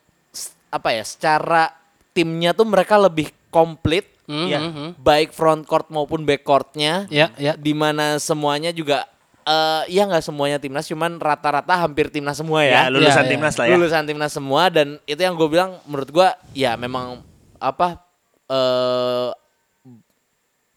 [0.68, 1.72] apa ya secara
[2.12, 4.58] timnya tuh mereka lebih komplit Mhm, Iya.
[4.60, 4.88] mhm.
[5.00, 7.56] baik front court maupun back courtnya Ya, ya.
[7.56, 9.08] di mana semuanya juga
[9.42, 13.30] eh ya nggak semuanya timnas cuman rata-rata hampir timnas semua ya, Ya, lulusan Iya, iya.
[13.32, 13.72] timnas lah ya.
[13.72, 17.24] lulusan timnas semua dan itu yang gue bilang menurut gue ya memang
[17.56, 17.96] apa
[18.46, 19.32] eh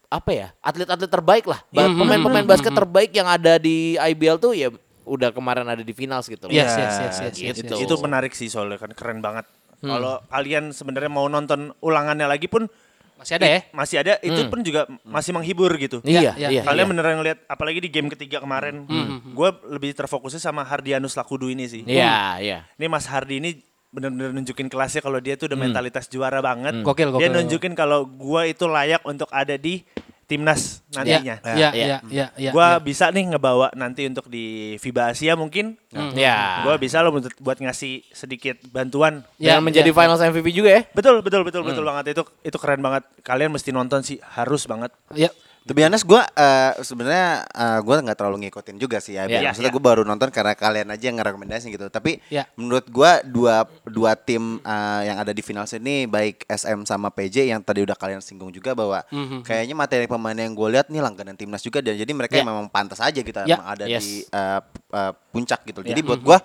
[0.08, 4.68] apa ya atlet-atlet terbaik lah Mhm, pemain-pemain basket terbaik yang ada di IBL tuh ya
[5.04, 6.54] udah kemarin ada di finals gitu loh.
[6.54, 7.74] Yes, Ya, yes, yes, yes, yes, gitu.
[7.74, 7.84] yes.
[7.84, 9.44] Itu menarik sih soalnya kan keren banget.
[9.82, 12.70] Kalau kalian sebenarnya mau nonton ulangannya lagi pun
[13.18, 13.60] Masih ada ya?
[13.70, 16.02] masih ada itu pun juga masih menghibur gitu.
[16.02, 16.62] Iya, Iya, iya.
[16.66, 16.90] Kalian iya.
[16.90, 18.82] beneran ngeliat apalagi di game ketiga kemarin,
[19.30, 21.86] gue lebih terfokusnya sama Hardianus Lakudu ini sih.
[21.86, 22.58] Iya, iya.
[22.74, 23.62] Ini Mas Hardi ini
[23.92, 26.80] bener-bener nunjukin kelasnya kalau dia tuh udah mentalitas juara banget.
[26.80, 27.32] Gokil, Dia gokil.
[27.36, 29.84] nunjukin kalau gue itu layak untuk ada di
[30.24, 31.36] timnas nantinya.
[31.44, 31.70] Iya, iya.
[31.76, 32.50] iya, iya, iya.
[32.56, 32.80] gue iya.
[32.80, 35.76] bisa nih ngebawa nanti untuk di FIBA Asia mungkin.
[35.92, 36.64] Iya.
[36.64, 39.28] Gue bisa loh untuk buat ngasih sedikit bantuan.
[39.36, 39.96] Ya, Dengan menjadi ya.
[39.96, 40.82] finals MVP juga ya.
[40.96, 43.04] Betul, betul, betul, betul banget itu itu keren banget.
[43.20, 44.88] Kalian mesti nonton sih, harus banget.
[45.12, 45.28] Ya,
[45.62, 49.30] To be honest, gue uh, sebenarnya uh, gue nggak terlalu ngikutin juga sih ya.
[49.30, 49.76] Iya, Maksudnya iya.
[49.78, 51.86] gue baru nonton karena kalian aja yang ngerekomendasi gitu.
[51.86, 52.50] Tapi Iya.
[52.58, 57.46] menurut gue dua dua tim uh, yang ada di final ini baik SM sama PJ
[57.46, 59.46] yang tadi udah kalian singgung juga bahwa Mhm.
[59.46, 62.42] kayaknya materi pemain yang gue lihat nih langganan timnas juga dan jadi mereka Iya.
[62.42, 63.54] memang pantas aja gitu Iya.
[63.54, 64.02] emang ada Yes.
[64.02, 64.60] di uh,
[64.90, 65.86] uh, puncak gitu.
[65.86, 66.08] Jadi Iya.
[66.10, 66.36] buat gue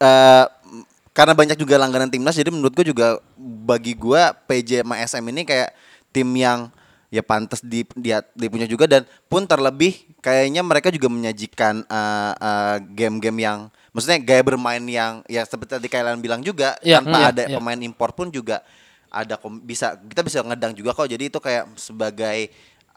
[0.00, 0.44] uh,
[1.12, 5.44] karena banyak juga langganan timnas jadi menurut gue juga bagi gue PJ sama SM ini
[5.44, 5.72] kayak
[6.08, 6.72] tim yang
[7.08, 12.76] ya pantas di dia dipunya juga dan pun terlebih kayaknya mereka juga menyajikan uh, uh,
[12.88, 13.58] game-game yang
[13.90, 17.56] maksudnya gaya bermain yang ya seperti tadi kalian bilang juga Iya, tanpa iya, ada iya.
[17.56, 18.60] pemain impor pun juga
[19.06, 22.50] ada kom- bisa kita bisa ngedang juga kok jadi itu kayak sebagai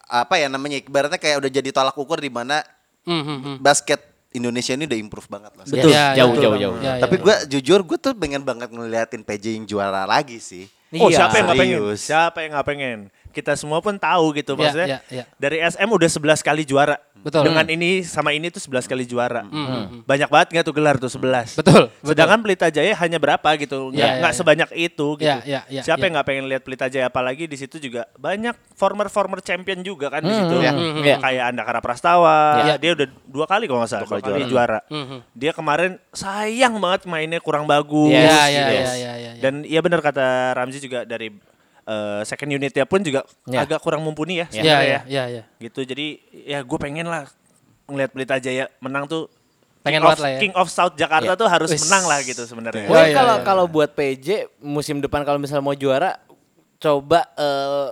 [0.04, 2.66] apa ya namanya ibaratnya kayak udah jadi tolak ukur di mana
[3.06, 3.56] Mhm, mhm.
[3.60, 5.66] basket Indonesia ini udah improve banget lah.
[5.66, 5.90] Betul.
[5.90, 6.44] Ya, ya, jauh, betul.
[6.44, 6.76] jauh, jauh.
[6.78, 7.22] Ya, ya, Tapi ya.
[7.26, 10.70] gue jujur gue tuh pengen banget ngeliatin PJ yang juara lagi sih.
[10.92, 11.26] Oh, Iya.
[11.26, 11.80] siapa yang nggak pengen?
[11.96, 13.00] Siapa yang nggak pengen?
[13.30, 14.88] Kita semua pun tahu gitu Iya, maksudnya.
[14.88, 15.24] iya, iya.
[15.36, 16.98] Dari SM udah 11 kali juara.
[17.20, 17.46] Betul.
[17.46, 19.44] Dengan ini sama ini tuh 11 kali juara.
[20.02, 21.60] Banyak banget nggak tuh gelar tuh 11.
[21.60, 22.10] Betul, betul.
[22.10, 23.92] Sedangkan Pelita Jaya hanya berapa gitu.
[23.92, 24.40] Nggak Iya, iya, nggak iya.
[24.40, 25.28] sebanyak itu gitu.
[25.28, 26.06] Iya, iya, iya, Siapa iya.
[26.06, 30.24] yang nggak pengen lihat Pelita Jaya apalagi di situ juga banyak former-former champion juga kan
[30.24, 30.56] di situ.
[30.58, 31.16] Iya, Hmm, iya.
[31.20, 32.76] Kayak Andakara Prastawa, Iya.
[32.78, 34.80] dia udah dua kali kalau nggak salah, Dua kali kali juara.
[34.88, 35.18] Mhm.
[35.36, 38.10] Dia kemarin sayang banget mainnya kurang bagus.
[38.10, 38.64] Yes, Ya, ya, yes.
[38.64, 39.42] ya, ya, ya, ya.
[39.44, 41.36] Dan iya benar kata Ramzi juga dari
[41.90, 43.66] eh, second unitnya pun juga Ya.
[43.66, 45.02] agak kurang mumpuni ya Ya, sebenarnya ya, ya.
[45.02, 45.44] ya, ya.
[45.60, 45.80] Gitu.
[45.84, 46.08] Jadi
[46.46, 47.26] ya gue pengen lah
[47.86, 49.26] ngelihat Pelita Jaya menang tuh
[49.80, 50.40] Pengen King banget of, lah ya.
[50.40, 51.40] King of South Jakarta Ya.
[51.40, 51.82] tuh harus Wis.
[51.82, 52.84] menang lah gitu sebenarnya.
[52.84, 53.44] Ya, Wah ya, kalau ya.
[53.44, 54.28] kalau buat PJ
[54.60, 56.20] musim depan kalau misalnya mau juara
[56.78, 57.90] coba eh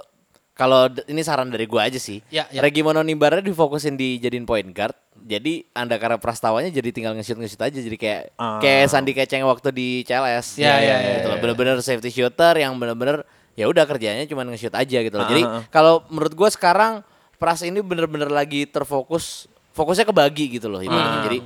[0.52, 2.18] kalau ini saran dari gua aja sih.
[2.28, 2.60] Ya, ya.
[2.60, 4.98] Regi Mononimbara difokusin di jadiin point guard.
[5.16, 8.58] Jadi Andakara Prastawanya jadi tinggal nge-shoot nge-shoot aja jadi kayak Ah.
[8.58, 10.58] kayak Sandi Keceng waktu di CLS.
[10.58, 11.38] Ya, ya, ya, gitu ya.
[11.38, 13.22] Bener-bener safety shooter yang bener-bener
[13.58, 15.26] ya udah kerjanya cuma nge-shoot aja gitu loh.
[15.26, 15.64] Ah, Jadi ah, ah.
[15.68, 17.01] kalau menurut gua sekarang
[17.36, 21.22] Pras ini bener-bener lagi terfokus fokusnya kebagi gitu loh ibaratnya.
[21.24, 21.39] Jadi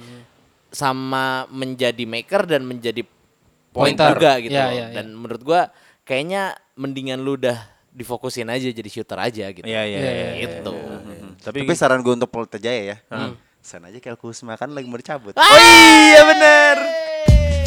[0.69, 3.03] sama menjadi maker dan menjadi
[3.71, 4.11] point Pointer.
[4.13, 4.71] juga gitu Ya, loh.
[4.71, 4.87] ya, ya.
[4.93, 5.61] Dan menurut gua
[6.01, 7.59] kayaknya mendingan lu udah
[7.89, 9.63] difokusin aja jadi shooter aja gitu.
[9.63, 10.11] Iya iya Iya, iya.
[10.29, 10.71] iya, Gitu.
[11.41, 12.97] Tapi, Tapi saran gue untuk Pelita Jaya ya.
[13.59, 15.31] Sen aja Kel Kusma kan lagi mau dicabut.
[15.33, 16.75] oh iya benar.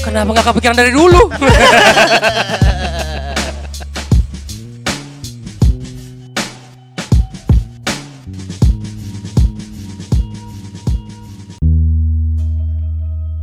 [0.01, 1.28] Kenapa nggak kepikiran dari dulu?